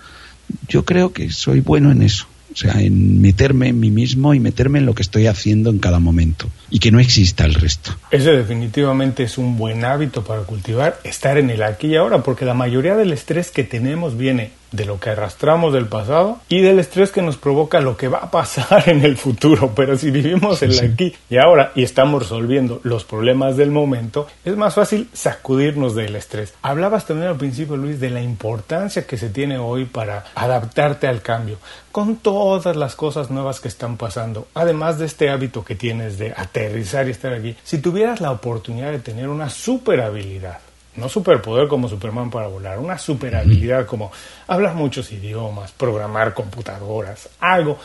[0.67, 4.39] Yo creo que soy bueno en eso, o sea, en meterme en mí mismo y
[4.39, 7.97] meterme en lo que estoy haciendo en cada momento y que no exista el resto.
[8.11, 12.45] Ese definitivamente es un buen hábito para cultivar, estar en el aquí y ahora, porque
[12.45, 16.79] la mayoría del estrés que tenemos viene de lo que arrastramos del pasado y del
[16.79, 19.71] estrés que nos provoca lo que va a pasar en el futuro.
[19.75, 24.55] Pero si vivimos el aquí y ahora y estamos resolviendo los problemas del momento, es
[24.57, 26.53] más fácil sacudirnos del estrés.
[26.61, 31.21] Hablabas también al principio, Luis, de la importancia que se tiene hoy para adaptarte al
[31.21, 31.57] cambio,
[31.91, 36.33] con todas las cosas nuevas que están pasando, además de este hábito que tienes de
[36.35, 37.55] aterrizar y estar aquí.
[37.63, 40.59] Si tuvieras la oportunidad de tener una super habilidad,
[40.97, 44.11] no superpoder como Superman para volar, una super habilidad como
[44.47, 47.79] hablar muchos idiomas, programar computadoras, algo.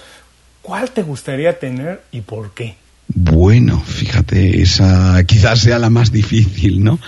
[0.62, 2.76] ¿Cuál te gustaría tener y por qué?
[3.08, 6.98] Bueno, fíjate, esa quizás sea la más difícil, ¿no?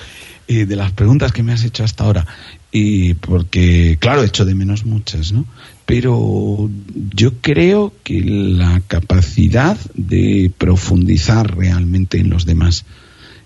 [0.46, 2.26] Eh, de las preguntas que me has hecho hasta ahora.
[2.70, 5.46] Y porque, claro, he hecho de menos muchas, ¿no?
[5.86, 6.68] Pero
[7.14, 12.84] yo creo que la capacidad de profundizar realmente en los demás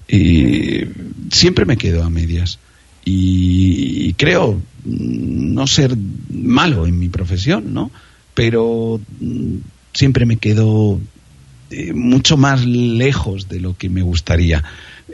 [0.08, 0.90] eh,
[1.30, 2.58] siempre me quedo a medias.
[3.04, 5.96] Y, creo no ser
[6.30, 7.90] malo en mi profesión, ¿no?
[8.34, 9.56] Pero mm,
[9.92, 10.98] siempre me quedo
[11.70, 14.64] eh, mucho más lejos de lo que me gustaría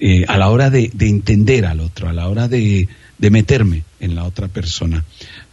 [0.01, 4.25] eh, a la hora de, entender al otro, a la hora de, meterme en la
[4.25, 5.03] otra persona.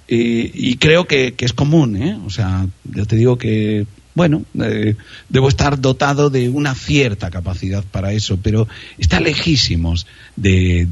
[0.08, 2.18] y creo que, que, es común, ¿eh?
[2.26, 4.96] O sea, yo te digo que bueno, eh,
[5.30, 10.88] debo estar dotado de una cierta capacidad para eso, pero está lejísimos de,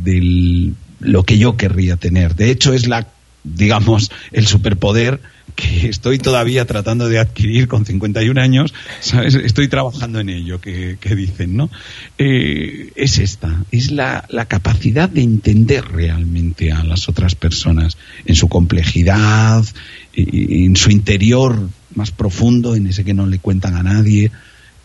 [0.99, 2.35] lo que yo querría tener.
[2.35, 3.07] De hecho, es la,
[3.43, 5.19] digamos, el superpoder
[5.55, 9.35] que estoy todavía tratando de adquirir con 51 años, ¿sabes?
[9.35, 11.69] Estoy trabajando en ello, que, dicen, ¿no?
[12.17, 18.35] Eh, es esta, es la, la, capacidad de entender realmente a las otras personas en
[18.35, 19.65] su complejidad,
[20.13, 24.31] en su interior más profundo, en ese que no le cuentan a nadie.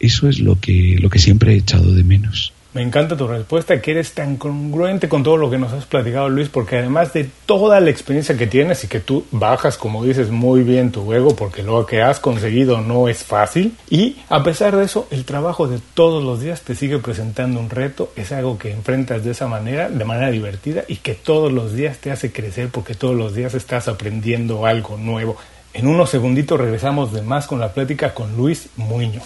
[0.01, 2.53] Eso es lo que, lo que siempre he echado de menos.
[2.75, 6.29] Me encanta tu respuesta, que eres tan congruente con todo lo que nos has platicado,
[6.29, 10.31] Luis, porque además de toda la experiencia que tienes y que tú bajas, como dices,
[10.31, 14.77] muy bien tu ego, porque lo que has conseguido no es fácil, y a pesar
[14.77, 18.59] de eso, el trabajo de todos los días te sigue presentando un reto, es algo
[18.59, 22.33] que enfrentas de esa manera, de manera divertida, y que todos los días te hace
[22.33, 25.37] crecer porque todos los días estás aprendiendo algo nuevo.
[25.75, 29.25] En unos segunditos regresamos de más con la plática con Luis Muñoz.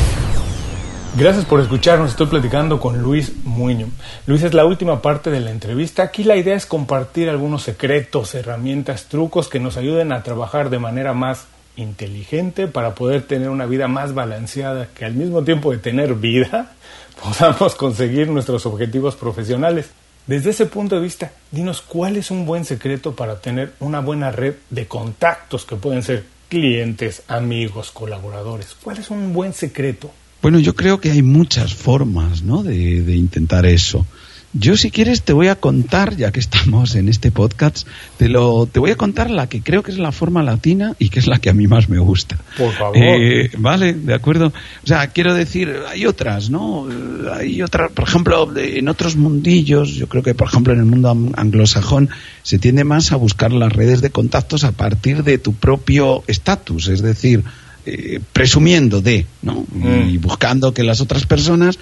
[1.16, 2.10] Gracias por escucharnos.
[2.10, 3.88] Estoy platicando con Luis Muñoz.
[4.26, 6.02] Luis es la última parte de la entrevista.
[6.02, 10.78] Aquí la idea es compartir algunos secretos, herramientas, trucos que nos ayuden a trabajar de
[10.78, 15.78] manera más inteligente para poder tener una vida más balanceada, que al mismo tiempo de
[15.78, 16.72] tener vida,
[17.22, 19.90] podamos conseguir nuestros objetivos profesionales.
[20.26, 24.30] Desde ese punto de vista, dinos cuál es un buen secreto para tener una buena
[24.30, 28.76] red de contactos que pueden ser clientes, amigos, colaboradores.
[28.82, 30.12] ¿Cuál es un buen secreto?
[30.42, 32.62] Bueno, yo creo que hay muchas formas ¿no?
[32.62, 34.06] de, de intentar eso.
[34.54, 37.86] Yo si quieres te voy a contar, ya que estamos en este podcast,
[38.18, 41.08] te, lo, te voy a contar la que creo que es la forma latina y
[41.08, 42.38] que es la que a mí más me gusta.
[42.58, 42.96] Por favor.
[42.96, 44.48] Eh, vale, de acuerdo.
[44.48, 46.86] O sea, quiero decir, hay otras, ¿no?
[47.32, 51.16] Hay otras, por ejemplo, en otros mundillos, yo creo que por ejemplo en el mundo
[51.34, 52.10] anglosajón
[52.42, 56.88] se tiende más a buscar las redes de contactos a partir de tu propio estatus,
[56.88, 57.42] es decir,
[57.86, 59.66] eh, presumiendo de, ¿no?
[59.74, 60.20] Y mm.
[60.20, 61.78] buscando que las otras personas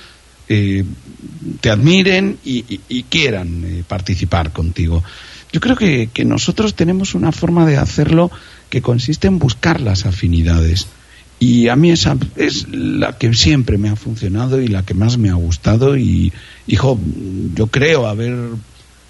[0.52, 0.84] eh,
[1.60, 5.04] te admiren y, quieran eh, participar contigo.
[5.52, 8.32] Yo creo que, nosotros tenemos una forma de hacerlo
[8.68, 10.88] que consiste en buscar las afinidades.
[11.38, 15.18] Y a mí esa es la que siempre me ha funcionado y la que más
[15.18, 15.96] me ha gustado.
[15.96, 16.32] Y,
[16.66, 16.98] hijo,
[17.54, 18.36] yo creo haber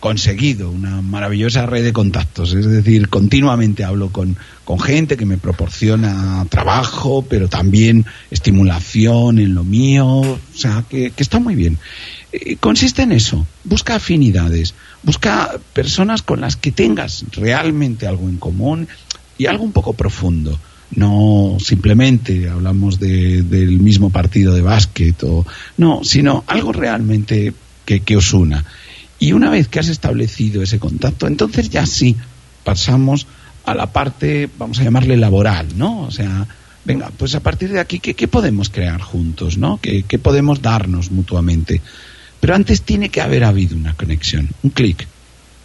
[0.01, 2.55] conseguido una maravillosa red de contactos.
[2.55, 9.55] Es decir, continuamente hablo con, con gente que me proporciona trabajo, pero también estimulación en
[9.55, 10.07] lo mío.
[10.07, 11.79] O sea, que, está muy bien.
[12.33, 13.47] Eh, consiste en eso.
[13.63, 14.75] Busca afinidades.
[15.03, 18.89] Busca personas con las que tengas realmente algo en común
[19.37, 20.59] y algo un poco profundo.
[20.93, 27.53] No simplemente hablamos de, del mismo partido de básquet o no, sino algo realmente
[27.85, 28.65] que, que os una.
[29.21, 32.17] Y una vez que has establecido ese contacto, entonces ya sí
[32.65, 33.27] pasamos
[33.67, 36.01] a la parte, vamos a llamarle laboral, ¿no?
[36.01, 36.49] O sea,
[36.87, 39.79] venga, pues a partir de aquí, ¿qué, podemos crear juntos, ¿no?
[39.81, 41.83] ¿Qué, ¿Qué, podemos darnos mutuamente?
[42.41, 45.07] Pero antes tiene que haber habido una conexión, un clic,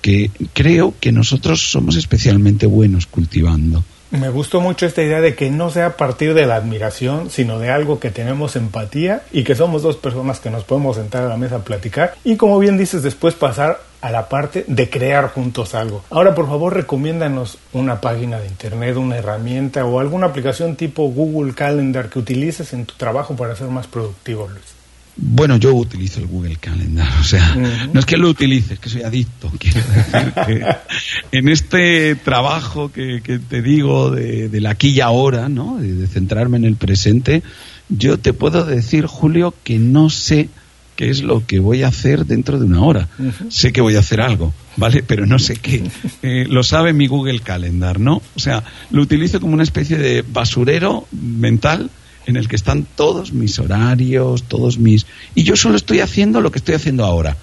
[0.02, 3.86] que creo que nosotros somos especialmente buenos cultivando.
[4.19, 7.60] Me gustó mucho esta idea de que no sea a partir de la admiración, sino
[7.60, 11.28] de algo que tenemos empatía y que somos dos personas que nos podemos sentar a
[11.28, 15.30] la mesa a platicar y como bien dices después pasar a la parte de crear
[15.30, 16.04] juntos algo.
[16.10, 21.54] Ahora por favor recomiéndanos una página de internet, una herramienta o alguna aplicación tipo Google
[21.54, 24.74] Calendar que utilices en tu trabajo para ser más productivo, Luis.
[25.17, 27.56] Bueno, yo utilizo el Google Calendar, o sea,
[27.93, 29.51] no es que lo utilice, es que soy adicto.
[29.60, 35.78] Quiero decir que en este trabajo que, te digo de, la aquí y ahora, ¿no?
[35.78, 37.43] De, centrarme en el presente,
[37.89, 40.49] yo te puedo decir, Julio, que no sé
[40.95, 43.10] qué es lo que voy a hacer dentro de una hora.
[43.49, 45.04] Sé que voy a hacer algo, ¿vale?
[45.04, 45.84] Pero no sé qué.
[46.21, 48.19] Eh, lo sabe mi Google Calendar, ¿no?
[48.36, 51.91] O sea, lo utilizo como una especie de basurero mental
[52.25, 55.05] en el que están todos mis horarios, todos mis...
[55.35, 57.38] Y yo solo estoy haciendo lo que estoy haciendo ahora.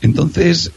[0.00, 0.72] Entonces,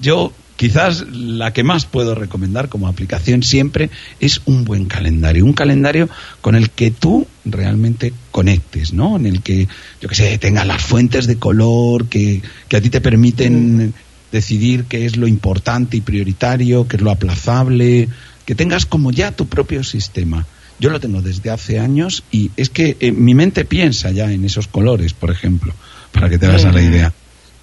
[0.00, 3.90] yo quizás la que más puedo recomendar como aplicación siempre
[4.20, 6.08] es un buen calendario, un calendario
[6.40, 9.16] con el que tú realmente conectes, ¿no?
[9.16, 9.68] En el que,
[10.00, 13.94] yo que sé, tenga las fuentes de color que, que a ti te permiten
[14.32, 18.08] decidir qué es lo importante y prioritario, qué es lo aplazable,
[18.44, 20.46] que tengas como ya tu propio sistema.
[20.78, 24.44] Yo lo tengo desde hace años y es que eh, mi mente piensa ya en
[24.44, 25.72] esos colores, por ejemplo,
[26.12, 27.12] para que te hagas a la idea.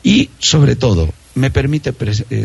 [0.03, 1.93] Y sobre todo, me permite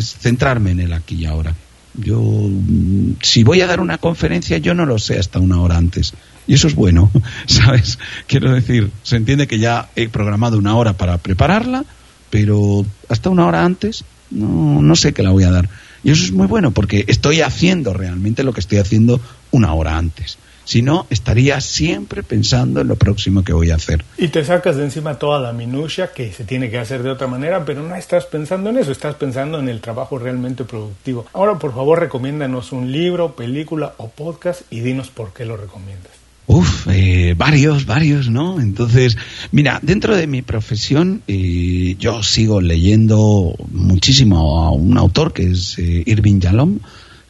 [0.01, 1.55] centrarme en el aquí y ahora.
[1.95, 5.77] Yo, mm, si voy a dar una conferencia, yo no lo sé hasta una hora
[5.77, 6.13] antes.
[6.47, 7.11] Y eso es bueno,
[7.47, 7.99] ¿sabes?
[8.27, 11.85] Quiero decir, se entiende que ya he programado una hora para prepararla,
[12.31, 15.69] pero hasta una hora antes no, no sé qué la voy a dar.
[16.05, 19.21] Y eso es muy bueno porque estoy haciendo realmente lo que estoy haciendo
[19.51, 20.39] una hora antes.
[20.69, 24.05] Si no, estaría siempre pensando en lo próximo que voy a hacer.
[24.19, 27.27] Y te sacas de encima toda la minucia que se tiene que hacer de otra
[27.27, 31.25] manera, pero no estás pensando en eso, estás pensando en el trabajo realmente productivo.
[31.33, 36.13] Ahora, por favor, recomiéndanos un libro, película o podcast y dinos por qué lo recomiendas.
[36.47, 38.61] Uf, eh, varios, varios, ¿no?
[38.61, 39.17] Entonces,
[39.53, 45.79] mira, dentro de mi profesión eh, yo sigo leyendo muchísimo a un autor que es
[45.79, 46.79] eh, Irving Yalom,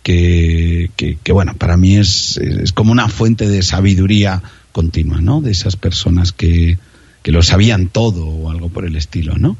[0.03, 4.43] que, que, bueno, para mí es, es, como una fuente de sabiduría
[4.73, 5.41] continua, ¿no?
[5.41, 6.79] De esas personas que,
[7.23, 9.57] que lo sabían todo o algo por el estilo, ¿no?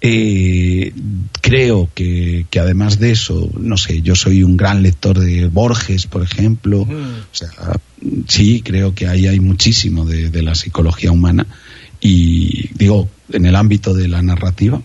[0.00, 0.92] Eh,
[1.40, 6.06] creo que, que, además de eso, no sé, yo soy un gran lector de Borges,
[6.06, 6.82] por ejemplo.
[6.82, 6.88] O
[7.32, 7.48] sea,
[8.28, 11.46] sí, creo que ahí hay muchísimo de, de, la psicología humana.
[12.00, 14.82] Y digo, en el ámbito de la narrativa,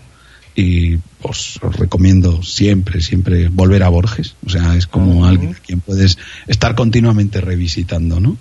[0.56, 4.34] y os, os, recomiendo siempre, siempre volver a Borges.
[4.44, 8.36] O sea, es como alguien a quien puedes estar continuamente revisitando, ¿no?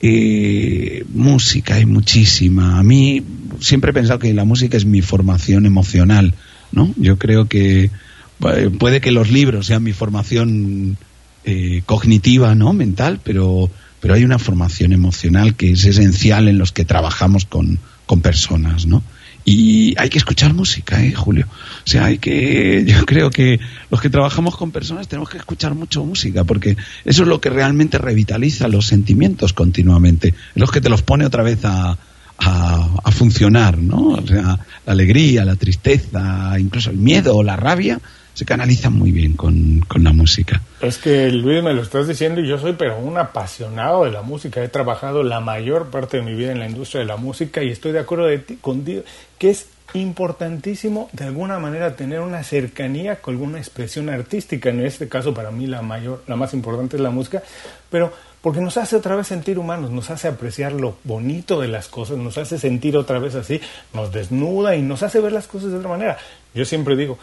[0.00, 2.78] Eh, música hay muchísima.
[2.78, 3.22] A mí
[3.60, 6.34] siempre he pensado que la música es mi formación emocional,
[6.72, 6.94] ¿no?
[6.96, 10.96] Yo creo que eh, puede que los libros sean mi formación
[11.44, 12.72] eh, cognitiva, ¿no?
[12.72, 17.80] Mental, pero, pero hay una formación emocional que es esencial en los que trabajamos con,
[18.06, 19.02] con personas, ¿no?
[19.50, 21.46] Y hay que escuchar música, ¿eh, Julio?
[21.50, 23.58] O sea, hay que, yo creo que
[23.90, 26.76] los que trabajamos con personas tenemos que escuchar mucho música, porque
[27.06, 31.24] eso es lo que realmente revitaliza los sentimientos continuamente, es lo que te los pone
[31.24, 31.96] otra vez a,
[32.36, 34.08] a, funcionar, ¿no?
[34.10, 37.98] O sea, la alegría, la tristeza, incluso el miedo o la rabia,
[38.34, 40.60] se canalizan muy bien con, con, la música.
[40.80, 44.22] Es que Luis me lo estás diciendo y yo soy pero un apasionado de la
[44.22, 44.62] música.
[44.62, 47.70] He trabajado la mayor parte de mi vida en la industria de la música y
[47.70, 49.02] estoy de acuerdo de ti, contigo
[49.38, 54.68] que es importantísimo de alguna manera tener una cercanía con alguna expresión artística.
[54.68, 57.42] En este caso para mí la mayor, la más importante es la música,
[57.90, 61.88] pero porque nos hace otra vez sentir humanos, nos hace apreciar lo bonito de las
[61.88, 63.60] cosas, nos hace sentir otra vez así,
[63.92, 66.18] nos desnuda y nos hace ver las cosas de otra manera.
[66.54, 67.18] Yo siempre digo,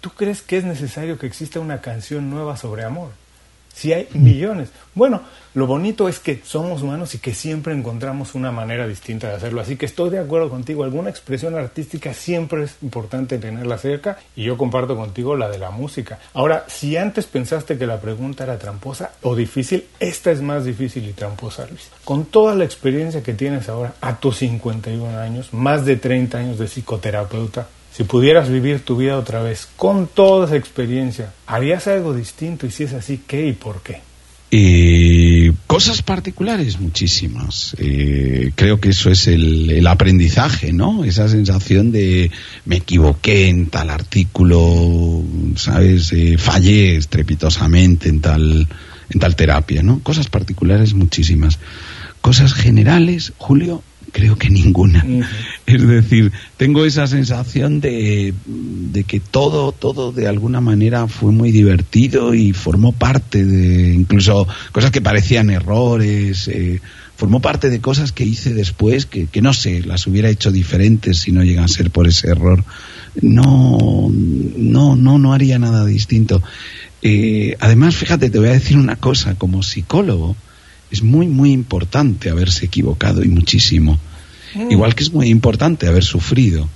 [0.00, 3.10] ¿Tú crees que es necesario que exista una canción nueva sobre amor?
[3.74, 4.70] Si hay millones.
[4.94, 5.22] Bueno,
[5.54, 9.60] lo bonito es que somos humanos y que siempre encontramos una manera distinta de hacerlo.
[9.60, 10.84] Así que estoy de acuerdo contigo.
[10.84, 15.70] Alguna expresión artística siempre es importante tenerla cerca y yo comparto contigo la de la
[15.70, 16.18] música.
[16.34, 21.08] Ahora, si antes pensaste que la pregunta era tramposa o difícil, esta es más difícil
[21.08, 21.90] y tramposa, Luis.
[22.04, 26.58] Con toda la experiencia que tienes ahora, a tus 51 años, más de 30 años
[26.58, 32.14] de psicoterapeuta, si pudieras vivir tu vida otra vez con toda esa experiencia, ¿harías algo
[32.14, 32.66] distinto?
[32.66, 34.00] Y si es así, ¿qué y por qué?
[34.52, 37.76] Eh, cosas particulares, muchísimas.
[37.78, 41.04] Eh, creo que eso es el, aprendizaje, ¿no?
[41.04, 42.30] Esa sensación de
[42.64, 45.22] me equivoqué en tal artículo,
[45.54, 46.12] ¿sabes?
[46.12, 48.68] Eh, fallé estrepitosamente en tal,
[49.10, 50.00] en tal terapia, ¿no?
[50.00, 51.60] Cosas particulares, muchísimas.
[52.20, 55.04] Cosas generales, Julio, creo que ninguna.
[55.06, 55.26] Uh -huh.
[55.66, 61.52] Es decir, tengo esa sensación de, de, que todo, todo de alguna manera fue muy
[61.52, 66.80] divertido y formó parte de incluso cosas que parecían errores, eh,
[67.16, 71.18] formó parte de cosas que hice después que, que, no sé, las hubiera hecho diferentes
[71.18, 72.64] si no llegan a ser por ese error.
[73.20, 76.42] No, no, no, no haría nada distinto.
[77.02, 80.36] Eh, además, fíjate, te voy a decir una cosa, como psicólogo,
[80.90, 83.98] es muy, muy importante haberse equivocado y muchísimo.
[84.54, 84.70] Mm.
[84.70, 86.68] Igual que es muy importante haber sufrido.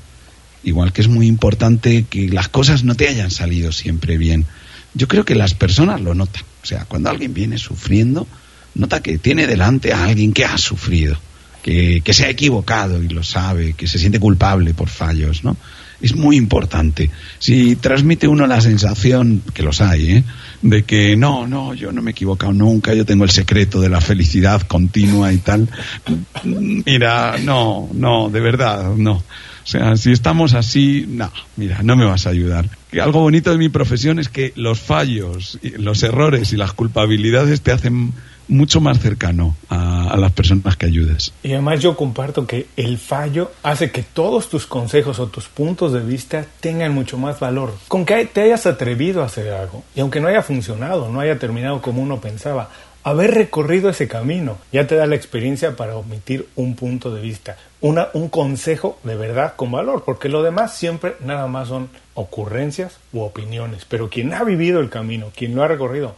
[0.62, 4.46] Igual que es muy importante que las cosas no te hayan salido siempre bien.
[4.94, 6.42] Yo creo que las personas lo notan.
[6.62, 8.26] O sea, cuando alguien viene sufriendo,
[8.74, 11.18] nota que tiene delante a alguien que ha sufrido,
[11.62, 15.56] que, que se ha equivocado y lo sabe, que se siente culpable por fallos, ¿no?
[16.04, 17.10] es muy importante.
[17.38, 20.24] Si transmite uno la sensación, que los hay, ¿eh?
[20.64, 23.90] De que no, no, yo no me he equivocado nunca, yo tengo el secreto de
[23.90, 25.68] la felicidad continua y tal,
[26.42, 29.12] mira, no, no, de verdad, no.
[29.12, 32.70] O sea, si estamos así, no, mira, no me vas a ayudar.
[32.98, 37.70] Algo bonito de mi profesión es que los fallos, los errores y las culpabilidades te
[37.70, 38.14] hacen
[38.48, 41.32] mucho más cercano a, las personas que ayudes.
[41.42, 45.92] Y además yo comparto que el fallo hace que todos tus consejos o tus puntos
[45.92, 47.74] de vista tengan mucho más valor.
[47.88, 51.38] Con que te hayas atrevido a hacer algo y aunque no haya funcionado, no haya
[51.38, 52.70] terminado como uno pensaba,
[53.04, 57.56] haber recorrido ese camino ya te da la experiencia para omitir un punto de vista,
[57.80, 62.98] una, un consejo de verdad con valor, porque lo demás siempre nada más son ocurrencias
[63.12, 66.14] u opiniones, pero quien ha vivido el camino, quien lo ha recorrido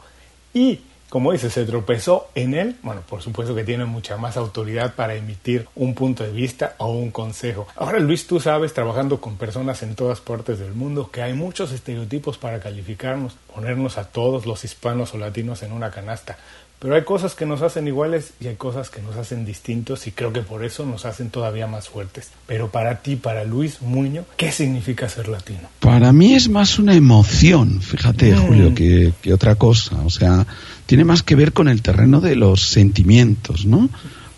[0.55, 0.81] y
[1.17, 5.15] como dice, se tropezó en él, bueno, por supuesto que tiene mucha más autoridad para
[5.15, 7.67] emitir un punto de vista o un consejo.
[7.75, 11.73] Ahora, Luis, tú sabes, trabajando con personas en todas partes del mundo, que hay muchos
[11.73, 16.37] estereotipos para calificarnos, ponernos a todos los hispanos o latinos en una canasta.
[16.79, 20.13] Pero hay cosas que nos hacen iguales y hay cosas que nos hacen distintos y
[20.13, 22.31] creo que por eso nos hacen todavía más fuertes.
[22.47, 25.69] Pero para ti, para Luis Muño, ¿qué significa ser latino?
[25.81, 28.39] Para mí es más una emoción, fíjate, mm.
[28.39, 29.97] Julio, que, que otra cosa.
[30.05, 30.47] O sea,
[30.85, 33.89] tiene más que ver con el terreno de los sentimientos, ¿no?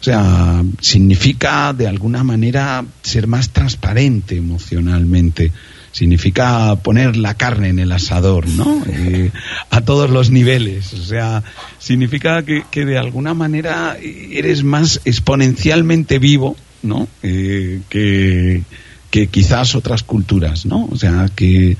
[0.00, 5.50] O sea, significa de alguna manera ser más transparente emocionalmente
[5.98, 8.78] significa poner la carne en el asador, ¿no?
[8.98, 9.30] Eh,
[9.70, 10.92] a todos los niveles.
[10.94, 11.42] O sea,
[11.78, 17.08] significa que, de alguna manera eres más exponencialmente vivo, ¿no?
[17.22, 18.62] Eh, que,
[19.30, 20.88] quizás otras culturas, ¿no?
[20.90, 21.76] O sea, que,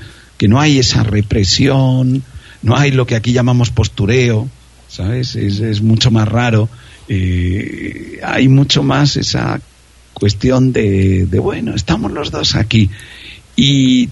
[0.47, 2.23] no hay esa represión,
[2.61, 4.49] no hay lo que aquí llamamos postureo,
[4.87, 5.35] ¿sabes?
[5.35, 6.69] Es, mucho más raro.
[7.07, 9.59] Eh, hay mucho más esa
[10.13, 12.89] cuestión de, de, bueno, estamos los dos aquí
[13.61, 14.09] y,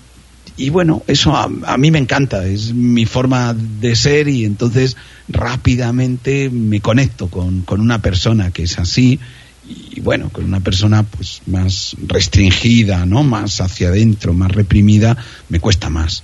[0.57, 4.97] y bueno, eso a, mí me encanta, es mi forma de ser y entonces
[5.29, 9.21] rápidamente me conecto con, con una persona que es así
[9.65, 13.23] y bueno, con una persona pues más restringida, ¿no?
[13.23, 15.15] Más hacia adentro, más reprimida,
[15.47, 16.23] me cuesta más.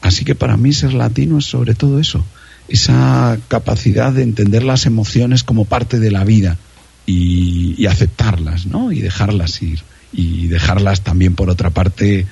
[0.00, 2.24] Así que para mí ser latino es sobre todo eso,
[2.68, 6.56] esa capacidad de entender las emociones como parte de la vida
[7.04, 8.90] y, y aceptarlas, ¿no?
[8.90, 9.82] Y dejarlas ir
[10.16, 12.26] y dejarlas también por otra parte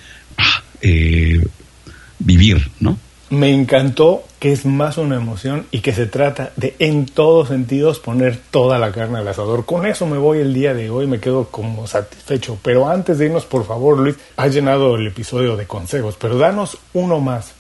[0.81, 1.41] eh,
[2.19, 2.99] vivir, ¿no?
[3.31, 7.99] Me encantó que es más una emoción y que se trata de en todos sentidos
[7.99, 9.65] poner toda la carne al asador.
[9.65, 12.59] Con eso me voy el día de hoy, me quedo como satisfecho.
[12.63, 16.77] Pero antes de irnos, por favor, Luis, has llenado el episodio de consejos, pero danos
[16.93, 17.55] uno más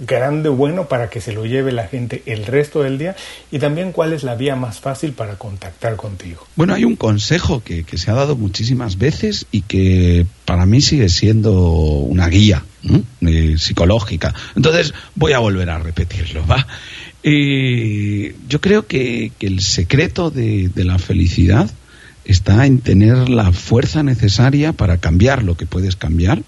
[0.00, 3.14] grande bueno para que se lo lleve la gente el resto del día
[3.50, 6.46] y también cuál es la vía más fácil para contactar contigo.
[6.56, 11.08] Bueno, hay un consejo que, se ha dado muchísimas veces y que para mí sigue
[11.08, 12.64] siendo una guía
[13.20, 14.34] eh, psicológica.
[14.56, 16.66] Entonces voy a volver a repetirlo, ¿va?
[17.22, 21.70] Eh, yo creo que, el secreto de la felicidad
[22.24, 26.42] está en tener la fuerza necesaria para cambiar lo que puedes cambiar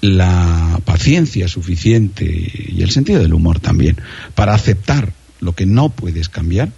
[0.00, 3.96] la paciencia suficiente y el sentido del humor también
[4.34, 6.72] para aceptar lo que no puedes cambiar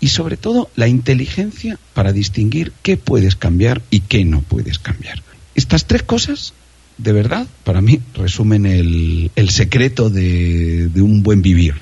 [0.00, 5.22] y sobre todo la inteligencia para distinguir qué puedes cambiar y qué no puedes cambiar.
[5.54, 6.52] Estas tres cosas,
[6.98, 11.74] de verdad, para mí resumen el, secreto de, un buen vivir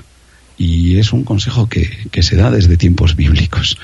[0.56, 3.78] y es un consejo que, que se da desde tiempos bíblicos.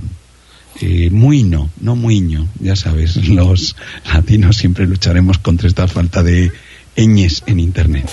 [0.82, 6.52] Eh, muino, no muiño, ya sabes, los latinos siempre lucharemos contra esta falta de
[7.04, 8.10] en Internet.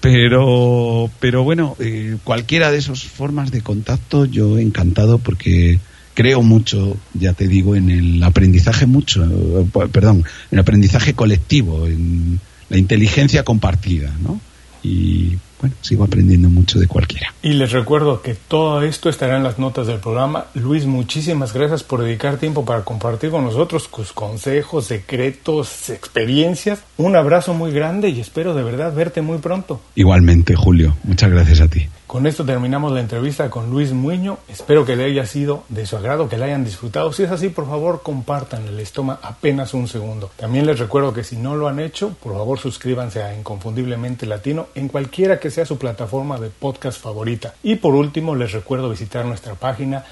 [0.00, 5.78] Pero, pero bueno, eh, cualquiera de esas formas de contacto yo encantado porque
[6.14, 11.86] creo mucho, ya te digo, en el aprendizaje mucho, eh, perdón, en el aprendizaje colectivo,
[11.86, 14.40] en la inteligencia compartida, ¿no?
[14.82, 17.32] Y bueno, sigo aprendiendo mucho de cualquiera.
[17.42, 20.46] Y les recuerdo que todo esto estará en las notas del programa.
[20.54, 26.80] Luis, muchísimas gracias por dedicar tiempo para compartir con nosotros tus consejos, secretos, experiencias.
[26.96, 29.80] Un abrazo muy grande y espero de verdad verte muy pronto.
[29.94, 30.96] Igualmente, Julio.
[31.04, 31.88] Muchas gracias a ti.
[32.06, 34.36] Con esto terminamos la entrevista con Luis Muño.
[34.48, 37.14] Espero que le haya sido de su agrado, que la hayan disfrutado.
[37.14, 38.76] Si es así, por favor, compartan.
[38.76, 40.30] Les toma apenas un segundo.
[40.36, 44.66] También les recuerdo que si no lo han hecho, por favor suscríbanse a Inconfundiblemente Latino
[44.74, 47.54] en cualquiera que sea su plataforma de podcast favorita.
[47.62, 50.04] Y por último, les recuerdo visitar nuestra página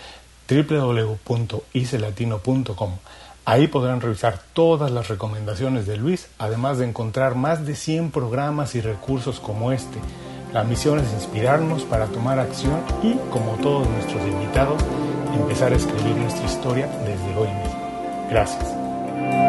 [0.49, 2.93] www.icelatino.com.
[3.45, 8.75] Ahí podrán revisar todas las recomendaciones de Luis, además de encontrar más de 100 programas
[8.77, 9.99] y recursos como este
[10.53, 14.83] la misión es inspirarnos para tomar acción y, como todos nuestros invitados,
[15.35, 18.29] empezar a escribir nuestra historia desde hoy mismo.
[18.31, 18.63] Gracias.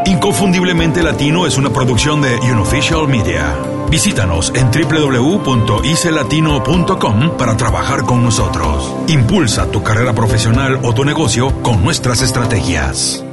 [0.05, 3.55] Inconfundiblemente Latino es una producción de Unofficial Media.
[3.89, 8.95] Visítanos en www.icelatino.com para trabajar con nosotros.
[9.07, 13.23] Impulsa tu carrera profesional o tu negocio con nuestras estrategias.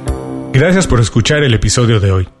[0.53, 2.40] Gracias por escuchar el episodio de hoy.